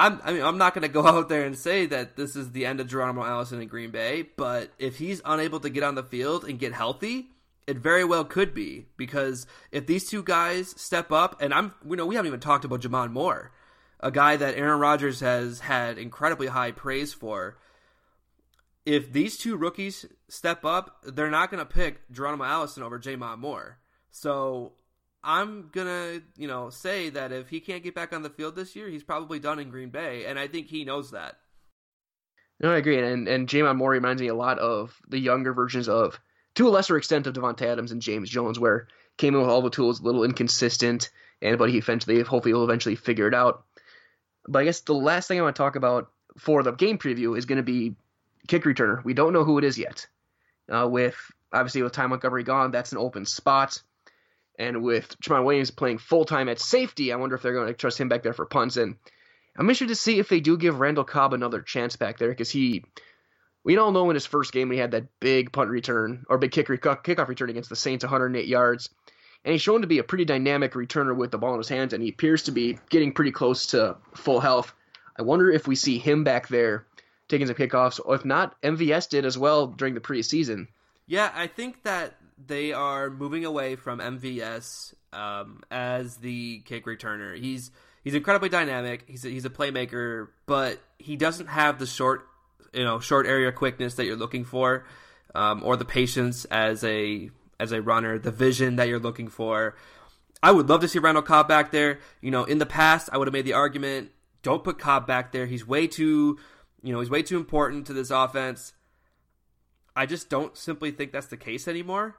I'm, 0.00 0.18
I 0.24 0.32
mean, 0.32 0.42
I'm 0.42 0.56
not 0.56 0.72
going 0.72 0.82
to 0.82 0.88
go 0.88 1.06
out 1.06 1.28
there 1.28 1.44
and 1.44 1.56
say 1.56 1.86
that 1.86 2.16
this 2.16 2.34
is 2.34 2.52
the 2.52 2.64
end 2.64 2.80
of 2.80 2.88
Geronimo 2.88 3.24
Allison 3.24 3.60
in 3.60 3.68
Green 3.68 3.90
Bay, 3.90 4.26
but 4.36 4.70
if 4.78 4.96
he's 4.96 5.20
unable 5.24 5.60
to 5.60 5.68
get 5.68 5.82
on 5.82 5.94
the 5.94 6.02
field 6.02 6.44
and 6.44 6.58
get 6.58 6.72
healthy, 6.72 7.28
It 7.70 7.78
very 7.78 8.04
well 8.04 8.24
could 8.24 8.52
be 8.52 8.86
because 8.96 9.46
if 9.70 9.86
these 9.86 10.08
two 10.08 10.24
guys 10.24 10.74
step 10.76 11.12
up, 11.12 11.40
and 11.40 11.54
I'm, 11.54 11.72
you 11.88 11.94
know, 11.94 12.04
we 12.04 12.16
haven't 12.16 12.26
even 12.26 12.40
talked 12.40 12.64
about 12.64 12.80
J'Mon 12.80 13.12
Moore, 13.12 13.52
a 14.00 14.10
guy 14.10 14.34
that 14.34 14.56
Aaron 14.56 14.80
Rodgers 14.80 15.20
has 15.20 15.60
had 15.60 15.96
incredibly 15.96 16.48
high 16.48 16.72
praise 16.72 17.12
for. 17.12 17.58
If 18.84 19.12
these 19.12 19.38
two 19.38 19.56
rookies 19.56 20.04
step 20.28 20.64
up, 20.64 20.96
they're 21.04 21.30
not 21.30 21.52
going 21.52 21.64
to 21.64 21.64
pick 21.64 22.10
Geronimo 22.10 22.42
Allison 22.42 22.82
over 22.82 22.98
J'Mon 22.98 23.38
Moore. 23.38 23.78
So 24.10 24.72
I'm 25.22 25.68
gonna, 25.70 26.22
you 26.36 26.48
know, 26.48 26.70
say 26.70 27.08
that 27.10 27.30
if 27.30 27.50
he 27.50 27.60
can't 27.60 27.84
get 27.84 27.94
back 27.94 28.12
on 28.12 28.22
the 28.22 28.30
field 28.30 28.56
this 28.56 28.74
year, 28.74 28.88
he's 28.88 29.04
probably 29.04 29.38
done 29.38 29.60
in 29.60 29.70
Green 29.70 29.90
Bay, 29.90 30.24
and 30.24 30.40
I 30.40 30.48
think 30.48 30.66
he 30.66 30.84
knows 30.84 31.12
that. 31.12 31.36
No, 32.58 32.72
I 32.72 32.78
agree, 32.78 32.98
and 32.98 33.28
and 33.28 33.46
J'Mon 33.46 33.76
Moore 33.76 33.92
reminds 33.92 34.20
me 34.20 34.26
a 34.26 34.34
lot 34.34 34.58
of 34.58 35.00
the 35.08 35.20
younger 35.20 35.52
versions 35.52 35.88
of, 35.88 36.18
to 36.60 36.68
a 36.68 36.70
lesser 36.70 36.98
extent, 36.98 37.26
of 37.26 37.32
Davante 37.32 37.62
Adams 37.62 37.90
and 37.90 38.02
James 38.02 38.28
Jones, 38.28 38.58
where 38.58 38.86
came 39.16 39.34
in 39.34 39.40
with 39.40 39.48
all 39.48 39.62
the 39.62 39.70
tools, 39.70 40.00
a 40.00 40.02
little 40.02 40.24
inconsistent, 40.24 41.10
and 41.40 41.56
but 41.56 41.70
he 41.70 41.78
eventually, 41.78 42.20
hopefully, 42.20 42.52
will 42.52 42.64
eventually 42.64 42.96
figure 42.96 43.26
it 43.26 43.32
out. 43.32 43.64
But 44.46 44.58
I 44.58 44.64
guess 44.64 44.82
the 44.82 44.92
last 44.92 45.26
thing 45.26 45.38
I 45.38 45.42
want 45.42 45.56
to 45.56 45.62
talk 45.62 45.76
about 45.76 46.10
for 46.36 46.62
the 46.62 46.72
game 46.72 46.98
preview 46.98 47.36
is 47.36 47.46
going 47.46 47.56
to 47.56 47.62
be 47.62 47.96
kick 48.46 48.64
returner. 48.64 49.02
We 49.02 49.14
don't 49.14 49.32
know 49.32 49.42
who 49.42 49.56
it 49.56 49.64
is 49.64 49.78
yet. 49.78 50.06
Uh, 50.70 50.86
with 50.86 51.16
obviously 51.50 51.82
with 51.82 51.92
Ty 51.92 52.08
Montgomery 52.08 52.44
gone, 52.44 52.72
that's 52.72 52.92
an 52.92 52.98
open 52.98 53.24
spot. 53.24 53.80
And 54.58 54.82
with 54.82 55.18
Tramon 55.18 55.46
Williams 55.46 55.70
playing 55.70 55.96
full 55.96 56.26
time 56.26 56.50
at 56.50 56.60
safety, 56.60 57.10
I 57.10 57.16
wonder 57.16 57.36
if 57.36 57.42
they're 57.42 57.54
going 57.54 57.68
to 57.68 57.72
trust 57.72 57.98
him 57.98 58.10
back 58.10 58.22
there 58.22 58.34
for 58.34 58.44
punts. 58.44 58.76
And 58.76 58.96
I'm 59.56 59.64
interested 59.64 59.88
to 59.88 59.94
see 59.94 60.18
if 60.18 60.28
they 60.28 60.40
do 60.40 60.58
give 60.58 60.78
Randall 60.78 61.04
Cobb 61.04 61.32
another 61.32 61.62
chance 61.62 61.96
back 61.96 62.18
there 62.18 62.28
because 62.28 62.50
he, 62.50 62.84
we 63.64 63.76
all 63.76 63.92
know 63.92 64.08
in 64.10 64.14
his 64.14 64.26
first 64.26 64.52
game 64.52 64.70
he 64.70 64.78
had 64.78 64.92
that 64.92 65.20
big 65.20 65.52
punt 65.52 65.70
return 65.70 66.24
or 66.28 66.38
big 66.38 66.52
kick 66.52 66.68
kickoff 66.68 67.28
return 67.28 67.50
against 67.50 67.68
the 67.68 67.76
Saints, 67.76 68.04
108 68.04 68.46
yards. 68.46 68.88
And 69.44 69.52
he's 69.52 69.62
shown 69.62 69.80
to 69.80 69.86
be 69.86 69.98
a 69.98 70.04
pretty 70.04 70.24
dynamic 70.24 70.72
returner 70.72 71.16
with 71.16 71.30
the 71.30 71.38
ball 71.38 71.54
in 71.54 71.58
his 71.58 71.68
hands, 71.68 71.92
and 71.92 72.02
he 72.02 72.10
appears 72.10 72.44
to 72.44 72.50
be 72.50 72.78
getting 72.90 73.12
pretty 73.12 73.32
close 73.32 73.68
to 73.68 73.96
full 74.14 74.40
health. 74.40 74.74
I 75.18 75.22
wonder 75.22 75.50
if 75.50 75.66
we 75.66 75.76
see 75.76 75.98
him 75.98 76.24
back 76.24 76.48
there 76.48 76.86
taking 77.28 77.46
some 77.46 77.56
kickoffs, 77.56 78.00
or 78.04 78.14
if 78.14 78.24
not, 78.24 78.60
MVS 78.62 79.08
did 79.08 79.24
as 79.24 79.38
well 79.38 79.66
during 79.68 79.94
the 79.94 80.00
preseason. 80.00 80.66
Yeah, 81.06 81.30
I 81.34 81.46
think 81.46 81.82
that 81.84 82.16
they 82.46 82.72
are 82.72 83.08
moving 83.08 83.44
away 83.44 83.76
from 83.76 83.98
MVS 83.98 84.94
um, 85.12 85.62
as 85.70 86.16
the 86.16 86.60
kick 86.60 86.86
returner. 86.86 87.38
He's 87.38 87.70
he's 88.04 88.14
incredibly 88.14 88.48
dynamic. 88.48 89.04
He's 89.06 89.24
a, 89.24 89.28
he's 89.28 89.44
a 89.44 89.50
playmaker, 89.50 90.28
but 90.46 90.80
he 90.98 91.16
doesn't 91.16 91.46
have 91.46 91.78
the 91.78 91.86
short 91.86 92.26
you 92.72 92.84
know 92.84 93.00
short 93.00 93.26
area 93.26 93.52
quickness 93.52 93.94
that 93.94 94.06
you're 94.06 94.16
looking 94.16 94.44
for, 94.44 94.86
um, 95.34 95.62
or 95.64 95.76
the 95.76 95.84
patience 95.84 96.44
as 96.46 96.84
a 96.84 97.30
as 97.58 97.72
a 97.72 97.82
runner, 97.82 98.18
the 98.18 98.30
vision 98.30 98.76
that 98.76 98.88
you're 98.88 98.98
looking 98.98 99.28
for. 99.28 99.76
I 100.42 100.52
would 100.52 100.68
love 100.68 100.80
to 100.80 100.88
see 100.88 100.98
Randall 100.98 101.22
Cobb 101.22 101.48
back 101.48 101.70
there. 101.70 102.00
You 102.20 102.30
know, 102.30 102.44
in 102.44 102.58
the 102.58 102.66
past, 102.66 103.10
I 103.12 103.18
would 103.18 103.28
have 103.28 103.32
made 103.32 103.44
the 103.44 103.52
argument: 103.52 104.10
don't 104.42 104.64
put 104.64 104.78
Cobb 104.78 105.06
back 105.06 105.32
there. 105.32 105.46
He's 105.46 105.66
way 105.66 105.86
too, 105.86 106.38
you 106.82 106.92
know, 106.92 107.00
he's 107.00 107.10
way 107.10 107.22
too 107.22 107.36
important 107.36 107.86
to 107.86 107.92
this 107.92 108.10
offense. 108.10 108.72
I 109.94 110.06
just 110.06 110.30
don't 110.30 110.56
simply 110.56 110.92
think 110.92 111.12
that's 111.12 111.26
the 111.26 111.36
case 111.36 111.68
anymore 111.68 112.16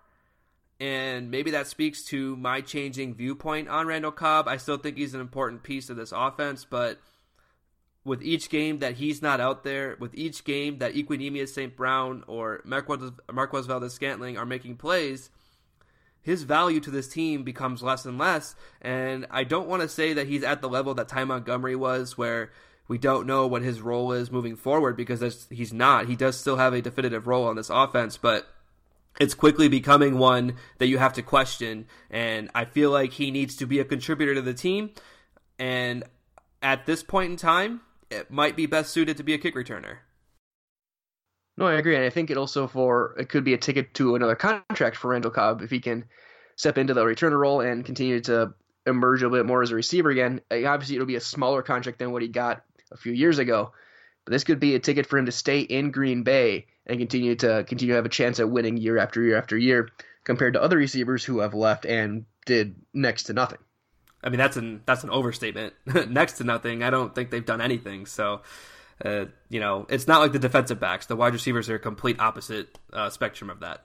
and 0.82 1.30
maybe 1.30 1.52
that 1.52 1.68
speaks 1.68 2.04
to 2.06 2.36
my 2.38 2.60
changing 2.60 3.14
viewpoint 3.14 3.70
on 3.70 3.86
Randall 3.86 4.12
Cobb. 4.12 4.48
I 4.48 4.58
still 4.58 4.78
think 4.78 4.98
he's 4.98 5.14
an 5.14 5.22
important 5.22 5.62
piece 5.62 5.92
of 5.92 5.96
this 5.96 6.12
offense, 6.12 6.66
but 6.66 7.00
with 8.04 8.24
each 8.24 8.50
game 8.50 8.80
that 8.80 8.96
he's 8.96 9.22
not 9.22 9.40
out 9.40 9.64
there, 9.64 9.96
with 10.00 10.16
each 10.16 10.44
game 10.44 10.80
that 10.80 10.96
Equanimeous 10.96 11.50
St. 11.50 11.76
Brown 11.76 12.24
or 12.28 12.62
Marquez, 12.66 13.66
Valdes 13.66 13.94
Scantling 13.94 14.38
are 14.38 14.46
making 14.46 14.78
plays, 14.78 15.30
his 16.22 16.44
value 16.44 16.80
to 16.80 16.92
this 16.92 17.08
team 17.08 17.44
becomes 17.44 17.84
less 17.84 18.06
and 18.06 18.18
less. 18.18 18.56
And 18.82 19.28
I 19.30 19.44
don't 19.44 19.68
want 19.68 19.82
to 19.82 19.90
say 19.90 20.14
that 20.14 20.28
he's 20.28 20.44
at 20.44 20.62
the 20.62 20.70
level 20.70 20.94
that 20.96 21.08
Ty 21.08 21.26
Montgomery 21.26 21.76
was, 21.76 22.18
where 22.18 22.52
we 22.88 22.98
don't 22.98 23.28
know 23.28 23.48
what 23.48 23.62
his 23.62 23.82
role 23.82 24.12
is 24.12 24.32
moving 24.32 24.56
forward 24.56 24.98
because 24.98 25.48
he's 25.50 25.74
not. 25.74 26.08
He 26.08 26.16
does 26.16 26.40
still 26.40 26.58
have 26.58 26.74
a 26.74 26.82
definitive 26.82 27.28
role 27.28 27.48
on 27.48 27.56
this 27.56 27.70
offense, 27.70 28.18
but 28.18 28.48
it's 29.20 29.34
quickly 29.34 29.68
becoming 29.68 30.18
one 30.18 30.56
that 30.78 30.88
you 30.88 30.98
have 30.98 31.14
to 31.14 31.22
question. 31.22 31.86
And 32.10 32.50
I 32.56 32.66
feel 32.66 32.92
like 32.92 33.14
he 33.14 33.32
needs 33.32 33.56
to 33.58 33.66
be 33.66 33.80
a 33.80 33.86
contributor 33.86 34.36
to 34.36 34.42
the 34.42 34.54
team. 34.54 34.92
And 35.58 36.04
at 36.62 36.86
this 36.86 37.04
point 37.04 37.32
in 37.32 37.38
time, 37.38 37.82
it 38.12 38.30
might 38.30 38.56
be 38.56 38.66
best 38.66 38.92
suited 38.92 39.18
to 39.18 39.24
be 39.24 39.34
a 39.34 39.38
kick 39.38 39.56
returner. 39.56 39.98
No, 41.58 41.66
I 41.66 41.74
agree, 41.74 41.96
and 41.96 42.06
I 42.06 42.10
think 42.10 42.30
it 42.30 42.38
also 42.38 42.68
for 42.68 43.16
it 43.18 43.30
could 43.30 43.44
be 43.44 43.54
a 43.54 43.58
ticket 43.58 43.94
to 43.96 44.16
another 44.16 44.36
contract 44.36 44.98
for 44.98 45.10
Randall 45.10 45.32
Cobb 45.32 45.62
if 45.62 45.70
he 45.70 45.80
can 45.80 46.06
step 46.56 46.78
into 46.78 46.94
the 46.94 47.04
returner 47.04 47.40
role 47.40 47.62
and 47.62 47.86
continue 47.86 48.20
to 48.22 48.54
emerge 48.86 49.22
a 49.22 49.30
bit 49.30 49.46
more 49.46 49.62
as 49.62 49.72
a 49.72 49.76
receiver 49.76 50.10
again. 50.10 50.42
Obviously, 50.52 50.96
it'll 50.96 51.08
be 51.08 51.16
a 51.16 51.22
smaller 51.22 51.62
contract 51.62 52.00
than 52.00 52.12
what 52.12 52.22
he 52.22 52.28
got 52.28 52.64
a 52.92 52.98
few 52.98 53.14
years 53.14 53.38
ago, 53.38 53.72
but 54.26 54.32
this 54.32 54.44
could 54.44 54.60
be 54.60 54.76
a 54.76 54.80
ticket 54.80 55.06
for 55.06 55.18
him 55.18 55.26
to 55.26 55.32
stay 55.32 55.62
in 55.62 55.92
Green 55.92 56.24
Bay 56.24 56.68
and 56.88 57.00
continue 57.00 57.36
to 57.36 57.64
continue 57.68 57.94
to 57.94 57.98
have 57.98 58.06
a 58.06 58.10
chance 58.10 58.40
at 58.40 58.50
winning 58.50 58.78
year 58.78 58.98
after 58.98 59.22
year 59.22 59.38
after 59.38 59.58
year 59.58 59.90
compared 60.24 60.54
to 60.54 60.62
other 60.62 60.78
receivers 60.78 61.24
who 61.24 61.40
have 61.40 61.54
left 61.54 61.86
and 61.86 62.26
did 62.46 62.76
next 62.94 63.24
to 63.24 63.34
nothing. 63.34 63.60
I 64.24 64.30
mean 64.30 64.38
that's 64.38 64.58
an 64.58 64.82
that's 64.86 65.04
an 65.04 65.10
overstatement. 65.10 65.74
next 66.10 66.34
to 66.34 66.44
nothing. 66.44 66.84
I 66.84 66.90
don't 66.90 67.14
think 67.14 67.32
they've 67.32 67.46
done 67.46 67.62
anything. 67.62 68.06
So 68.06 68.42
uh, 69.04 69.26
you 69.50 69.60
know, 69.60 69.86
it's 69.90 70.08
not 70.08 70.22
like 70.22 70.32
the 70.32 70.40
defensive 70.40 70.80
backs. 70.80 71.08
The 71.08 71.16
wide 71.16 71.34
receivers 71.34 71.70
are 71.70 71.76
a 71.76 71.80
complete 71.80 72.20
opposite 72.20 72.78
uh, 72.94 73.10
spectrum 73.10 73.50
of 73.50 73.62
that. 73.62 73.84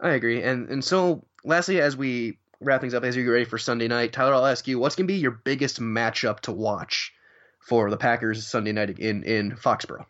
I 0.00 0.10
agree. 0.10 0.42
And 0.42 0.68
and 0.68 0.84
so 0.84 1.24
lastly, 1.44 1.80
as 1.80 1.96
we 1.96 2.38
wrap 2.60 2.80
things 2.80 2.94
up, 2.94 3.04
as 3.04 3.16
we 3.16 3.24
get 3.24 3.30
ready 3.30 3.44
for 3.44 3.58
Sunday 3.58 3.88
night, 3.88 4.12
Tyler, 4.12 4.34
I'll 4.34 4.46
ask 4.46 4.66
you, 4.68 4.78
what's 4.78 4.96
going 4.96 5.06
to 5.06 5.12
be 5.12 5.18
your 5.18 5.32
biggest 5.32 5.80
matchup 5.80 6.40
to 6.40 6.52
watch 6.52 7.12
for 7.60 7.90
the 7.90 7.96
Packers 7.96 8.46
Sunday 8.46 8.72
night 8.72 8.98
in 8.98 9.24
in 9.24 9.52
Foxborough? 9.52 10.06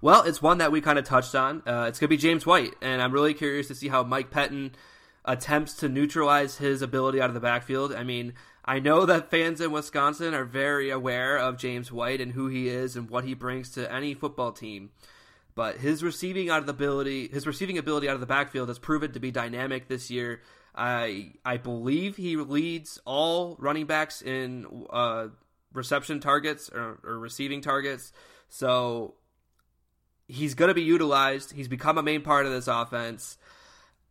Well, 0.00 0.22
it's 0.22 0.40
one 0.40 0.58
that 0.58 0.70
we 0.70 0.80
kind 0.80 0.98
of 0.98 1.04
touched 1.04 1.34
on. 1.34 1.62
Uh, 1.66 1.86
it's 1.88 1.98
going 1.98 2.08
to 2.08 2.08
be 2.08 2.16
James 2.16 2.46
White, 2.46 2.74
and 2.80 3.02
I'm 3.02 3.12
really 3.12 3.34
curious 3.34 3.66
to 3.68 3.74
see 3.74 3.88
how 3.88 4.04
Mike 4.04 4.30
Pettine 4.30 4.72
attempts 5.24 5.74
to 5.74 5.88
neutralize 5.88 6.58
his 6.58 6.82
ability 6.82 7.20
out 7.20 7.30
of 7.30 7.34
the 7.34 7.40
backfield. 7.40 7.92
I 7.94 8.02
mean, 8.02 8.34
I 8.64 8.78
know 8.78 9.06
that 9.06 9.30
fans 9.30 9.60
in 9.60 9.72
Wisconsin 9.72 10.34
are 10.34 10.44
very 10.44 10.90
aware 10.90 11.36
of 11.36 11.56
James 11.56 11.90
White 11.90 12.20
and 12.20 12.32
who 12.32 12.48
he 12.48 12.68
is 12.68 12.96
and 12.96 13.08
what 13.08 13.24
he 13.24 13.34
brings 13.34 13.70
to 13.70 13.92
any 13.92 14.14
football 14.14 14.52
team. 14.52 14.90
But 15.54 15.78
his 15.78 16.04
receiving 16.04 16.50
out 16.50 16.60
of 16.60 16.66
the 16.66 16.72
ability, 16.72 17.28
his 17.28 17.46
receiving 17.46 17.78
ability 17.78 18.08
out 18.08 18.14
of 18.14 18.20
the 18.20 18.26
backfield 18.26 18.68
has 18.68 18.78
proven 18.78 19.12
to 19.12 19.20
be 19.20 19.30
dynamic 19.30 19.88
this 19.88 20.10
year. 20.10 20.42
I 20.74 21.32
I 21.44 21.56
believe 21.56 22.16
he 22.16 22.36
leads 22.36 23.00
all 23.04 23.56
running 23.58 23.86
backs 23.86 24.22
in 24.22 24.86
uh, 24.90 25.28
reception 25.72 26.20
targets 26.20 26.70
or, 26.72 27.00
or 27.02 27.18
receiving 27.18 27.60
targets. 27.60 28.12
So 28.48 29.14
he's 30.28 30.54
going 30.54 30.68
to 30.68 30.74
be 30.74 30.82
utilized. 30.82 31.52
He's 31.52 31.68
become 31.68 31.98
a 31.98 32.02
main 32.02 32.22
part 32.22 32.46
of 32.46 32.52
this 32.52 32.68
offense. 32.68 33.38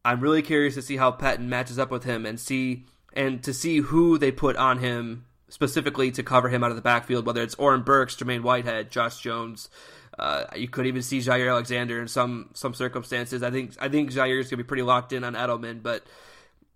I'm 0.06 0.22
really 0.22 0.42
curious 0.42 0.76
to 0.76 0.82
see 0.82 0.98
how 0.98 1.12
Pettine 1.12 1.50
matches 1.50 1.80
up 1.80 1.92
with 1.92 2.04
him 2.04 2.26
and 2.26 2.40
see 2.40 2.86
and 3.14 3.44
to 3.44 3.54
see 3.54 3.80
who 3.80 4.18
they 4.18 4.32
put 4.32 4.56
on 4.56 4.80
him 4.80 5.26
specifically 5.50 6.12
to 6.12 6.24
cover 6.24 6.50
him 6.50 6.64
out 6.64 6.70
of 6.70 6.76
the 6.76 6.82
backfield, 6.82 7.26
whether 7.26 7.42
it's 7.42 7.56
Oren 7.56 7.82
Burks, 7.82 8.16
Jermaine 8.16 8.42
Whitehead, 8.42 8.92
Josh 8.92 9.20
Jones. 9.20 9.70
Uh, 10.18 10.46
you 10.56 10.68
could 10.68 10.88
even 10.88 11.02
see 11.02 11.20
Jaire 11.20 11.50
Alexander 11.50 12.02
in 12.02 12.08
some 12.08 12.50
some 12.54 12.74
circumstances. 12.74 13.44
I 13.44 13.52
think 13.52 13.74
I 13.80 13.90
think 13.90 14.12
Jaire 14.12 14.40
is 14.40 14.46
going 14.48 14.58
to 14.58 14.58
be 14.58 14.64
pretty 14.64 14.84
locked 14.84 15.14
in 15.14 15.24
on 15.24 15.34
Edelman, 15.34 15.84
but 15.84 16.04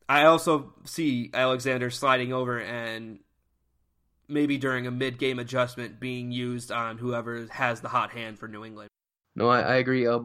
I 0.07 0.25
also 0.25 0.73
see 0.85 1.31
Alexander 1.33 1.89
sliding 1.89 2.33
over 2.33 2.59
and 2.59 3.19
maybe 4.27 4.57
during 4.57 4.85
a 4.85 4.91
mid 4.91 5.17
game 5.17 5.39
adjustment 5.39 5.99
being 5.99 6.31
used 6.31 6.71
on 6.71 6.97
whoever 6.97 7.47
has 7.47 7.81
the 7.81 7.89
hot 7.89 8.11
hand 8.11 8.37
for 8.37 8.47
New 8.47 8.63
England. 8.63 8.90
No, 9.35 9.47
I, 9.47 9.61
I 9.61 9.75
agree. 9.75 10.07
Uh, 10.07 10.19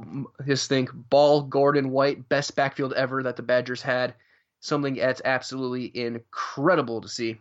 just 0.47 0.69
think 0.69 0.91
Ball, 0.93 1.43
Gordon, 1.43 1.91
White, 1.91 2.29
best 2.29 2.57
backfield 2.57 2.93
ever 2.95 3.23
that 3.23 3.37
the 3.37 3.43
Badgers 3.43 3.83
had. 3.83 4.15
Something 4.61 4.95
that's 4.95 5.23
absolutely 5.25 5.97
incredible 5.97 7.01
to 7.01 7.09
see. 7.09 7.39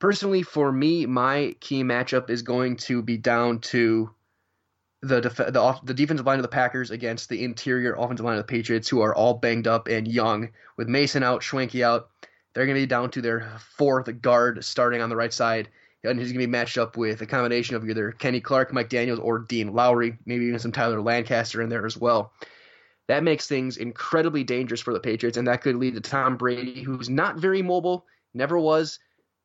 Personally, 0.00 0.42
for 0.42 0.72
me, 0.72 1.06
my 1.06 1.54
key 1.60 1.84
matchup 1.84 2.30
is 2.30 2.42
going 2.42 2.76
to 2.76 3.02
be 3.02 3.16
down 3.16 3.60
to 3.60 4.10
the 5.02 5.20
def- 5.20 5.36
the, 5.36 5.60
off- 5.60 5.84
the 5.84 5.94
defensive 5.94 6.26
line 6.26 6.38
of 6.38 6.42
the 6.42 6.48
Packers 6.48 6.90
against 6.90 7.28
the 7.28 7.44
interior 7.44 7.94
offensive 7.94 8.24
line 8.24 8.38
of 8.38 8.46
the 8.46 8.50
Patriots, 8.52 8.88
who 8.88 9.00
are 9.00 9.14
all 9.14 9.34
banged 9.34 9.68
up 9.68 9.86
and 9.86 10.08
young, 10.08 10.50
with 10.76 10.88
Mason 10.88 11.22
out, 11.22 11.42
Schwenke 11.42 11.82
out. 11.84 12.08
They're 12.54 12.66
going 12.66 12.76
to 12.76 12.82
be 12.82 12.86
down 12.86 13.10
to 13.12 13.22
their 13.22 13.52
fourth 13.76 14.20
guard 14.20 14.64
starting 14.64 15.00
on 15.00 15.10
the 15.10 15.16
right 15.16 15.32
side 15.32 15.68
and 16.04 16.18
he's 16.18 16.28
going 16.28 16.40
to 16.40 16.46
be 16.46 16.50
matched 16.50 16.78
up 16.78 16.96
with 16.96 17.20
a 17.20 17.26
combination 17.26 17.76
of 17.76 17.88
either 17.88 18.12
Kenny 18.12 18.40
Clark, 18.40 18.72
Mike 18.72 18.88
Daniels, 18.88 19.18
or 19.18 19.40
Dean 19.40 19.72
Lowry, 19.72 20.16
maybe 20.26 20.46
even 20.46 20.58
some 20.58 20.72
Tyler 20.72 21.00
Lancaster 21.00 21.60
in 21.60 21.68
there 21.68 21.86
as 21.86 21.96
well. 21.96 22.32
That 23.08 23.24
makes 23.24 23.46
things 23.46 23.78
incredibly 23.78 24.44
dangerous 24.44 24.80
for 24.80 24.92
the 24.92 25.00
Patriots, 25.00 25.38
and 25.38 25.48
that 25.48 25.62
could 25.62 25.76
lead 25.76 25.94
to 25.94 26.00
Tom 26.00 26.36
Brady, 26.36 26.82
who's 26.82 27.08
not 27.08 27.38
very 27.38 27.62
mobile, 27.62 28.06
never 28.34 28.58
was. 28.58 28.98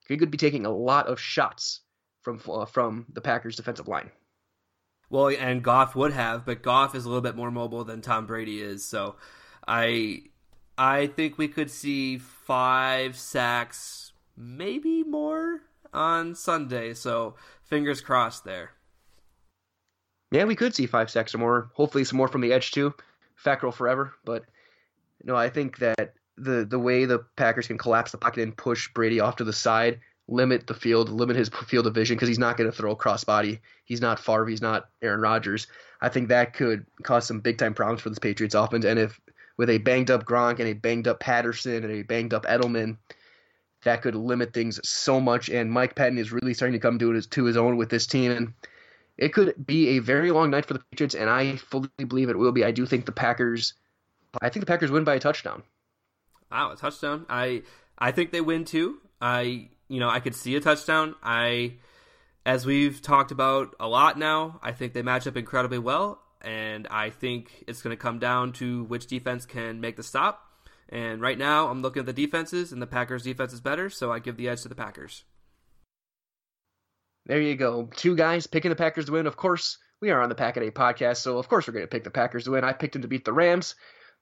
He 0.08 0.18
could 0.18 0.32
be 0.32 0.38
taking 0.38 0.66
a 0.66 0.72
lot 0.72 1.08
of 1.08 1.20
shots 1.20 1.82
from 2.22 2.42
uh, 2.48 2.66
from 2.66 3.06
the 3.13 3.22
Packers' 3.22 3.56
defensive 3.56 3.88
line. 3.88 4.12
Well, 5.10 5.28
and 5.28 5.63
Goff 5.63 5.96
would 5.96 6.12
have, 6.12 6.46
but 6.46 6.62
Goff 6.62 6.94
is 6.94 7.06
a 7.06 7.08
little 7.08 7.22
bit 7.22 7.36
more 7.36 7.52
mobile 7.52 7.84
than 7.84 8.02
Tom 8.02 8.26
Brady 8.26 8.62
is, 8.62 8.86
so 8.86 9.16
I 9.66 10.24
I 10.78 11.08
think 11.08 11.38
we 11.38 11.48
could 11.48 11.72
see 11.72 12.18
five 12.18 13.18
sacks, 13.18 14.12
maybe 14.36 15.04
more 15.04 15.62
on 15.94 16.36
Sunday. 16.36 16.94
So 16.94 17.36
fingers 17.64 18.02
crossed 18.02 18.44
there. 18.44 18.72
Yeah, 20.32 20.46
we 20.46 20.56
could 20.56 20.74
see 20.74 20.88
five 20.88 21.12
sacks 21.12 21.36
or 21.36 21.38
more. 21.38 21.70
Hopefully, 21.74 22.04
some 22.04 22.18
more 22.18 22.28
from 22.28 22.42
the 22.42 22.54
edge 22.54 22.72
too. 22.72 22.94
Fackrell 23.44 23.74
forever, 23.74 24.14
but 24.26 24.44
no, 25.24 25.36
I 25.36 25.50
think 25.50 25.78
that 25.78 26.16
the 26.38 26.66
the 26.66 26.80
way 26.80 27.06
the 27.06 27.20
Packers 27.36 27.68
can 27.68 27.78
collapse 27.78 28.12
the 28.12 28.18
pocket 28.18 28.42
and 28.42 28.58
push 28.58 28.92
Brady 28.94 29.20
off 29.20 29.36
to 29.38 29.44
the 29.44 29.54
side, 29.54 30.00
limit 30.28 30.66
the 30.66 30.74
field, 30.74 31.10
limit 31.10 31.36
his 31.36 31.50
field 31.68 31.88
of 31.88 31.94
vision 31.94 32.16
because 32.16 32.30
he's 32.30 32.40
not 32.40 32.58
going 32.58 32.70
to 32.70 32.76
throw 32.76 32.96
crossbody. 32.96 33.60
He's 33.86 34.02
not 34.02 34.20
Favre. 34.20 34.48
He's 34.48 34.62
not 34.62 34.90
Aaron 35.02 35.22
Rodgers. 35.22 35.68
I 36.02 36.10
think 36.10 36.30
that 36.30 36.54
could 36.54 36.86
cause 37.04 37.28
some 37.28 37.40
big 37.40 37.58
time 37.58 37.74
problems 37.74 38.02
for 38.02 38.10
this 38.10 38.20
Patriots 38.20 38.56
offense. 38.56 38.86
And 38.86 39.00
if 39.00 39.20
with 39.58 39.70
a 39.70 39.78
banged 39.78 40.10
up 40.10 40.26
Gronk 40.26 40.60
and 40.60 40.68
a 40.68 40.74
banged 40.74 41.08
up 41.08 41.20
Patterson 41.20 41.84
and 41.84 41.94
a 41.94 42.02
banged 42.02 42.34
up 42.34 42.46
Edelman, 42.46 42.98
that 43.84 44.02
could 44.02 44.15
limit 44.15 44.54
things 44.54 44.80
so 44.88 45.19
much. 45.19 45.50
And 45.50 45.72
Mike 45.72 45.96
Pettine 45.96 46.17
is 46.17 46.32
really 46.32 46.54
starting 46.54 46.74
to 46.74 46.80
come 46.80 47.00
to 47.00 47.10
his, 47.12 47.28
to 47.28 47.46
his 47.46 47.58
own 47.58 47.78
with 47.78 47.89
this 47.89 48.08
team. 48.08 48.32
And 48.32 48.54
it 49.17 49.34
could 49.34 49.54
be 49.65 49.89
a 49.89 50.00
very 50.00 50.32
long 50.32 50.50
night 50.50 50.65
for 50.65 50.74
the 50.74 50.84
Patriots, 50.91 51.15
and 51.15 51.30
I 51.30 51.58
fully 51.58 51.89
believe 52.08 52.30
it 52.30 52.38
will 52.38 52.52
be. 52.52 52.63
I 52.63 52.72
do 52.72 52.86
think 52.86 53.06
the 53.06 53.12
Packers. 53.12 53.74
I 54.41 54.50
think 54.50 54.65
the 54.65 54.72
Packers 54.72 54.91
win 54.91 55.04
by 55.04 55.15
a 55.15 55.19
touchdown. 55.19 55.63
Wow, 56.52 56.72
a 56.72 56.76
touchdown! 56.76 57.26
I 57.30 57.63
I 57.98 58.12
think 58.12 58.32
they 58.32 58.41
win 58.41 58.65
too. 58.65 58.98
I 59.22 59.69
you 59.88 60.00
know 60.00 60.10
I 60.10 60.19
could 60.19 60.36
see 60.36 60.56
a 60.56 60.60
touchdown. 60.60 61.15
I 61.22 61.76
as 62.46 62.65
we've 62.65 63.02
talked 63.02 63.32
about 63.32 63.76
a 63.80 63.88
lot 63.88 64.17
now, 64.17 64.60
I 64.63 64.72
think 64.72 64.93
they 64.93 65.02
match 65.02 65.28
up 65.28 65.38
incredibly 65.38 65.80
well, 65.80 66.19
and 66.41 66.88
I 66.89 67.12
think 67.12 67.63
it's 67.67 67.82
going 67.82 67.96
to 67.96 68.02
come 68.02 68.19
down 68.19 68.52
to 68.54 68.84
which 68.86 69.08
defense 69.08 69.46
can 69.46 69.80
make 69.80 69.96
the 69.96 70.04
stop. 70.04 70.41
And 70.94 71.22
right 71.22 71.40
now, 71.40 71.70
I'm 71.70 71.82
looking 71.82 72.02
at 72.02 72.06
the 72.06 72.14
defenses, 72.14 72.72
and 72.72 72.80
the 72.80 72.86
Packers' 72.86 73.24
defense 73.24 73.52
is 73.52 73.62
better, 73.62 73.90
so 73.90 74.12
I 74.12 74.20
give 74.20 74.38
the 74.38 74.48
edge 74.48 74.62
to 74.62 74.70
the 74.70 74.76
Packers. 74.76 75.24
There 77.26 77.42
you 77.42 77.56
go. 77.56 77.90
Two 77.96 78.16
guys 78.16 78.46
picking 78.46 78.70
the 78.70 78.76
Packers 78.76 79.06
to 79.06 79.14
win. 79.14 79.26
Of 79.26 79.36
course, 79.36 79.80
we 80.02 80.12
are 80.12 80.22
on 80.22 80.30
the 80.30 80.36
Pack 80.36 80.56
a 80.56 80.60
Day 80.60 80.70
podcast, 80.70 81.18
so 81.18 81.40
of 81.40 81.50
course 81.50 81.68
we're 81.68 81.74
going 81.74 81.84
to 81.84 81.90
pick 81.90 82.04
the 82.04 82.12
Packers 82.12 82.44
to 82.44 82.52
win. 82.52 82.64
I 82.64 82.74
picked 82.74 82.94
them 82.94 83.02
to 83.02 83.08
beat 83.08 83.26
the 83.26 83.34
Rams. 83.34 83.74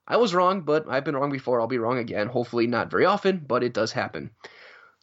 I 0.08 0.16
was 0.16 0.34
wrong, 0.34 0.62
but 0.62 0.86
I've 0.88 1.04
been 1.04 1.18
wrong 1.18 1.30
before. 1.30 1.60
I'll 1.60 1.68
be 1.68 1.78
wrong 1.78 1.98
again. 1.98 2.28
Hopefully, 2.28 2.68
not 2.68 2.90
very 2.90 3.04
often, 3.04 3.44
but 3.46 3.64
it 3.64 3.74
does 3.74 3.92
happen. 3.92 4.32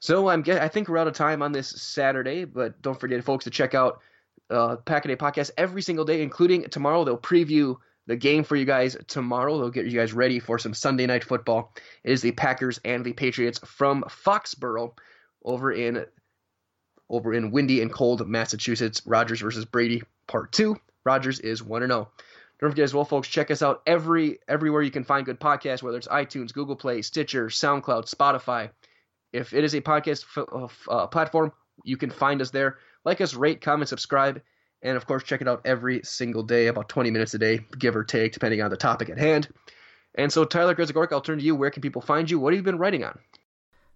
So 0.00 0.28
I'm 0.28 0.44
I 0.48 0.68
think 0.68 0.88
we're 0.88 0.96
out 0.96 1.06
of 1.06 1.14
time 1.14 1.42
on 1.42 1.52
this 1.52 1.68
Saturday, 1.68 2.46
but 2.46 2.80
don't 2.80 2.98
forget, 2.98 3.22
folks, 3.24 3.44
to 3.44 3.50
check 3.50 3.74
out 3.74 4.00
uh, 4.48 4.76
Pack 4.76 5.04
a 5.04 5.08
Day 5.08 5.16
podcast 5.16 5.50
every 5.58 5.82
single 5.82 6.06
day, 6.06 6.22
including 6.22 6.64
tomorrow. 6.70 7.04
They'll 7.04 7.18
preview 7.18 7.76
the 8.08 8.16
game 8.16 8.42
for 8.42 8.56
you 8.56 8.64
guys 8.64 8.96
tomorrow. 9.06 9.58
They'll 9.58 9.70
get 9.70 9.86
you 9.86 9.98
guys 9.98 10.14
ready 10.14 10.40
for 10.40 10.58
some 10.58 10.74
Sunday 10.74 11.06
night 11.06 11.22
football. 11.22 11.72
It 12.02 12.10
is 12.10 12.22
the 12.22 12.32
Packers 12.32 12.80
and 12.84 13.04
the 13.04 13.12
Patriots 13.12 13.60
from 13.64 14.02
Foxborough 14.08 14.94
over 15.44 15.70
in 15.70 16.04
over 17.10 17.32
in 17.32 17.50
windy 17.50 17.82
and 17.82 17.92
cold 17.92 18.26
Massachusetts. 18.26 19.02
Rodgers 19.06 19.40
versus 19.40 19.66
Brady, 19.66 20.02
part 20.26 20.52
two. 20.52 20.76
Rodgers 21.04 21.38
is 21.38 21.62
1 21.62 21.82
and 21.82 21.92
0. 21.92 22.10
Don't 22.60 22.70
forget 22.70 22.84
as 22.84 22.94
well, 22.94 23.04
folks, 23.04 23.28
check 23.28 23.50
us 23.50 23.62
out 23.62 23.82
every 23.86 24.38
everywhere 24.48 24.82
you 24.82 24.90
can 24.90 25.04
find 25.04 25.24
good 25.24 25.38
podcasts, 25.38 25.82
whether 25.82 25.98
it's 25.98 26.08
iTunes, 26.08 26.52
Google 26.52 26.76
Play, 26.76 27.02
Stitcher, 27.02 27.46
SoundCloud, 27.46 28.12
Spotify. 28.12 28.70
If 29.32 29.52
it 29.52 29.64
is 29.64 29.74
a 29.74 29.82
podcast 29.82 30.24
f- 30.36 30.88
uh, 30.88 31.06
platform, 31.06 31.52
you 31.84 31.98
can 31.98 32.10
find 32.10 32.40
us 32.40 32.50
there. 32.50 32.78
Like 33.04 33.20
us, 33.20 33.34
rate, 33.34 33.60
comment, 33.60 33.88
subscribe, 33.88 34.40
and 34.82 34.96
of 34.96 35.06
course, 35.06 35.24
check 35.24 35.40
it 35.40 35.48
out 35.48 35.62
every 35.64 36.00
single 36.04 36.42
day, 36.42 36.68
about 36.68 36.88
20 36.88 37.10
minutes 37.10 37.34
a 37.34 37.38
day, 37.38 37.60
give 37.78 37.96
or 37.96 38.04
take, 38.04 38.32
depending 38.32 38.62
on 38.62 38.70
the 38.70 38.76
topic 38.76 39.10
at 39.10 39.18
hand. 39.18 39.48
And 40.14 40.32
so, 40.32 40.44
Tyler 40.44 40.74
Grzegorek, 40.74 41.12
I'll 41.12 41.20
turn 41.20 41.38
to 41.38 41.44
you. 41.44 41.54
Where 41.54 41.70
can 41.70 41.82
people 41.82 42.02
find 42.02 42.30
you? 42.30 42.40
What 42.40 42.52
have 42.52 42.58
you 42.58 42.64
been 42.64 42.78
writing 42.78 43.04
on? 43.04 43.18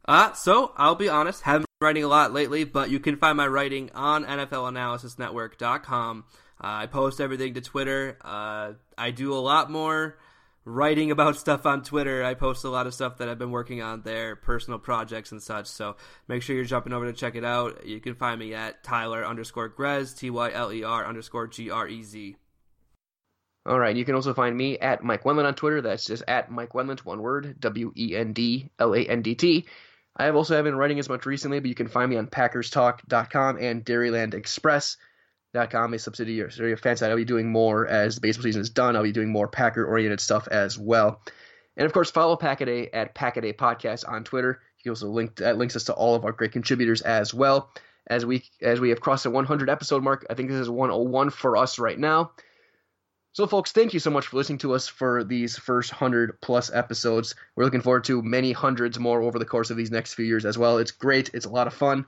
Uh, 0.06 0.32
so 0.32 0.72
I'll 0.76 0.94
be 0.94 1.08
honest, 1.08 1.42
haven't 1.42 1.66
been 1.80 1.86
writing 1.86 2.04
a 2.04 2.08
lot 2.08 2.32
lately, 2.32 2.64
but 2.64 2.90
you 2.90 3.00
can 3.00 3.16
find 3.16 3.36
my 3.36 3.46
writing 3.46 3.90
on 3.94 4.24
NFLAnalysisNetwork.com. 4.24 6.24
Uh, 6.62 6.66
I 6.66 6.86
post 6.86 7.20
everything 7.20 7.54
to 7.54 7.60
Twitter. 7.60 8.18
Uh, 8.24 8.72
I 8.98 9.10
do 9.10 9.32
a 9.32 9.38
lot 9.38 9.70
more 9.70 10.18
writing 10.64 11.10
about 11.10 11.36
stuff 11.36 11.66
on 11.66 11.82
Twitter. 11.82 12.24
I 12.24 12.34
post 12.34 12.64
a 12.64 12.70
lot 12.70 12.86
of 12.86 12.94
stuff 12.94 13.18
that 13.18 13.28
I've 13.28 13.38
been 13.38 13.50
working 13.50 13.82
on 13.82 14.02
there, 14.02 14.36
personal 14.36 14.78
projects 14.78 15.32
and 15.32 15.42
such. 15.42 15.66
So 15.66 15.96
make 16.28 16.42
sure 16.42 16.54
you're 16.56 16.64
jumping 16.64 16.92
over 16.92 17.06
to 17.06 17.12
check 17.12 17.34
it 17.34 17.44
out. 17.44 17.86
You 17.86 18.00
can 18.00 18.14
find 18.14 18.38
me 18.38 18.54
at 18.54 18.84
Tyler 18.84 19.24
underscore 19.24 19.68
Grez, 19.68 20.14
T 20.14 20.30
Y 20.30 20.52
L 20.52 20.72
E 20.72 20.84
R 20.84 21.06
underscore 21.06 21.48
G 21.48 21.70
R 21.70 21.88
E 21.88 22.02
Z. 22.02 22.36
All 23.64 23.78
right. 23.78 23.94
You 23.94 24.04
can 24.04 24.14
also 24.16 24.34
find 24.34 24.56
me 24.56 24.78
at 24.78 25.04
Mike 25.04 25.22
Wendlandt 25.22 25.46
on 25.46 25.54
Twitter. 25.54 25.80
That's 25.80 26.04
just 26.04 26.24
at 26.26 26.50
Mike 26.50 26.70
Wendlandt, 26.70 27.04
one 27.04 27.22
word, 27.22 27.60
W 27.60 27.92
E 27.96 28.16
N 28.16 28.32
D 28.32 28.70
L 28.78 28.94
A 28.94 29.04
N 29.04 29.22
D 29.22 29.34
T. 29.34 29.66
I 30.16 30.24
have 30.26 30.36
also 30.36 30.54
haven't 30.54 30.72
been 30.72 30.78
writing 30.78 30.98
as 30.98 31.08
much 31.08 31.24
recently, 31.24 31.60
but 31.60 31.68
you 31.68 31.74
can 31.74 31.88
find 31.88 32.10
me 32.10 32.16
on 32.16 32.26
PackersTalk.com 32.26 33.58
and 33.58 33.84
DairylandExpress.com, 35.54 35.94
a 35.94 35.98
subsidiary 35.98 36.72
of 36.72 36.80
Fanside. 36.80 37.10
I'll 37.10 37.16
be 37.16 37.24
doing 37.24 37.50
more 37.50 37.86
as 37.86 38.14
the 38.14 38.20
baseball 38.20 38.44
season 38.44 38.62
is 38.62 38.70
done. 38.70 38.96
I'll 38.96 39.02
be 39.02 39.12
doing 39.12 39.30
more 39.30 39.48
Packer-oriented 39.48 40.20
stuff 40.20 40.48
as 40.48 40.78
well. 40.78 41.20
And 41.76 41.86
of 41.86 41.92
course, 41.92 42.10
follow 42.10 42.36
Packaday 42.36 42.90
at 42.92 43.14
Packaday 43.14 43.56
Podcast 43.56 44.08
on 44.08 44.24
Twitter. 44.24 44.60
Can 44.82 44.90
also 44.90 45.08
link 45.08 45.36
that 45.36 45.58
links 45.58 45.76
us 45.76 45.84
to 45.84 45.92
all 45.92 46.14
of 46.14 46.24
our 46.24 46.32
great 46.32 46.52
contributors 46.52 47.02
as 47.02 47.32
well. 47.32 47.70
As 48.08 48.26
we 48.26 48.42
as 48.60 48.80
we 48.80 48.88
have 48.88 49.00
crossed 49.00 49.22
the 49.22 49.30
100 49.30 49.70
episode 49.70 50.02
mark, 50.02 50.26
I 50.28 50.34
think 50.34 50.48
this 50.48 50.58
is 50.58 50.68
101 50.68 51.30
for 51.30 51.56
us 51.56 51.78
right 51.78 51.98
now. 51.98 52.32
So, 53.34 53.46
folks, 53.46 53.72
thank 53.72 53.94
you 53.94 54.00
so 54.00 54.10
much 54.10 54.26
for 54.26 54.36
listening 54.36 54.58
to 54.58 54.74
us 54.74 54.88
for 54.88 55.22
these 55.24 55.56
first 55.56 55.92
100 55.92 56.40
plus 56.42 56.70
episodes. 56.70 57.34
We're 57.54 57.64
looking 57.64 57.80
forward 57.80 58.04
to 58.04 58.20
many 58.22 58.52
hundreds 58.52 58.98
more 58.98 59.22
over 59.22 59.38
the 59.38 59.46
course 59.46 59.70
of 59.70 59.76
these 59.76 59.90
next 59.90 60.14
few 60.14 60.26
years 60.26 60.44
as 60.44 60.58
well. 60.58 60.78
It's 60.78 60.90
great, 60.90 61.30
it's 61.32 61.46
a 61.46 61.50
lot 61.50 61.68
of 61.68 61.72
fun, 61.72 62.04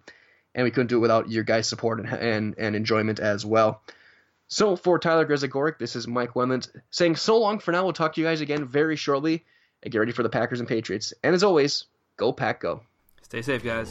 and 0.55 0.65
we 0.65 0.71
couldn't 0.71 0.89
do 0.89 0.97
it 0.99 1.01
without 1.01 1.31
your 1.31 1.45
guys' 1.45 1.69
support 1.69 2.01
and, 2.01 2.09
and, 2.09 2.55
and 2.59 2.77
enjoyment 2.77 3.21
as 3.21 3.45
well. 3.45 3.83
So, 4.47 4.77
for 4.77 4.99
Tyler 4.99 5.27
Grzegorek, 5.27 5.79
this 5.79 5.97
is 5.97 6.07
Mike 6.07 6.35
Wendlandt 6.35 6.69
saying 6.91 7.17
so 7.17 7.39
long 7.39 7.59
for 7.59 7.73
now. 7.73 7.85
We'll 7.85 7.93
talk 7.93 8.15
to 8.15 8.21
you 8.21 8.27
guys 8.27 8.41
again 8.41 8.67
very 8.67 8.97
shortly. 8.97 9.45
And 9.83 9.93
get 9.93 9.99
ready 9.99 10.13
for 10.13 10.23
the 10.23 10.31
Packers 10.31 10.61
and 10.61 10.69
Patriots. 10.69 11.13
And 11.23 11.35
as 11.35 11.43
always, 11.43 11.85
go 12.17 12.33
Pack 12.33 12.61
Go. 12.61 12.83
Stay 13.23 13.43
safe, 13.43 13.63
guys. 13.63 13.89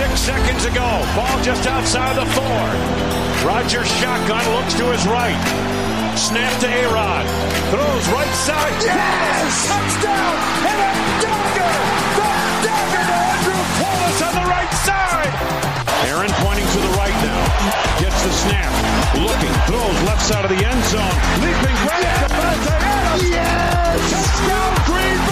Six 0.00 0.20
seconds 0.20 0.64
ago, 0.64 1.12
ball 1.14 1.42
just 1.42 1.68
outside 1.68 2.16
the 2.16 2.26
four. 2.32 3.46
Rodgers 3.46 3.88
shotgun 4.00 4.54
looks 4.54 4.74
to 4.74 4.84
his 4.92 5.06
right. 5.06 5.79
Snap 6.20 6.52
to 6.60 6.68
A-Rod. 6.68 7.24
Throws 7.72 8.06
right 8.12 8.34
side. 8.44 8.76
Yes! 8.84 9.66
Touchdown! 9.66 10.36
And 10.68 10.80
a 10.84 10.92
dagger! 11.24 11.74
The 12.20 12.28
dagger 12.60 13.04
to 13.08 13.16
Andrew 13.32 13.62
Paulus 13.80 14.20
on 14.28 14.34
the 14.36 14.46
right 14.52 14.72
side! 14.84 15.32
Aaron 16.12 16.30
pointing 16.44 16.68
to 16.76 16.80
the 16.84 16.92
right 17.00 17.16
now. 17.24 17.40
Gets 18.00 18.22
the 18.22 18.32
snap. 18.32 18.70
Looking. 19.16 19.54
Throws 19.64 19.96
left 20.04 20.20
side 20.20 20.44
of 20.44 20.50
the 20.50 20.62
end 20.62 20.84
zone. 20.92 21.16
Leaping 21.40 21.76
right 21.88 22.04
yes! 22.04 22.28
to 22.28 22.72
Adams. 22.74 23.30
Yes! 23.30 24.10
Touchdown! 24.12 24.79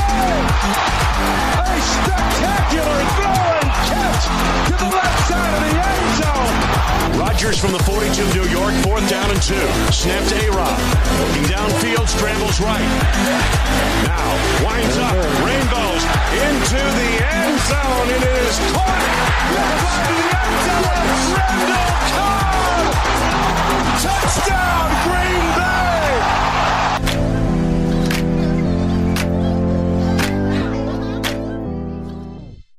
A 0.08 1.76
spectacular 1.80 2.98
throw 3.18 3.44
and 3.60 3.70
catch 3.92 4.24
to 4.68 4.74
the 4.78 4.88
left 4.88 5.20
side 5.28 5.52
of 5.52 5.62
the 5.68 5.74
end 5.76 6.08
zone. 6.20 6.56
Rodgers 7.20 7.58
from 7.58 7.72
the 7.72 7.82
42 7.84 8.24
New 8.34 8.48
York, 8.48 8.74
fourth 8.82 9.08
down 9.08 9.30
and 9.30 9.42
two. 9.42 9.68
Snap 9.92 10.24
to 10.28 10.36
A-Rod. 10.46 10.78
Looking 11.20 11.44
downfield, 11.44 12.08
scrambles 12.08 12.60
right. 12.60 12.88
Now 14.06 14.28
winds 14.64 14.96
up, 14.96 15.16
rainbows 15.44 16.02
into 16.40 16.80
the 16.80 17.10
end 17.26 17.58
zone. 17.68 18.08
It 18.16 18.22
is 18.24 18.56
caught 18.72 19.02
by 19.52 19.98
the 20.08 20.20
end 20.38 20.56
zone. 20.68 21.08
Randall 21.36 21.92
Cobb! 22.14 22.94
Touchdown, 24.02 24.88
Green 25.04 25.44
Bay! 25.58 26.08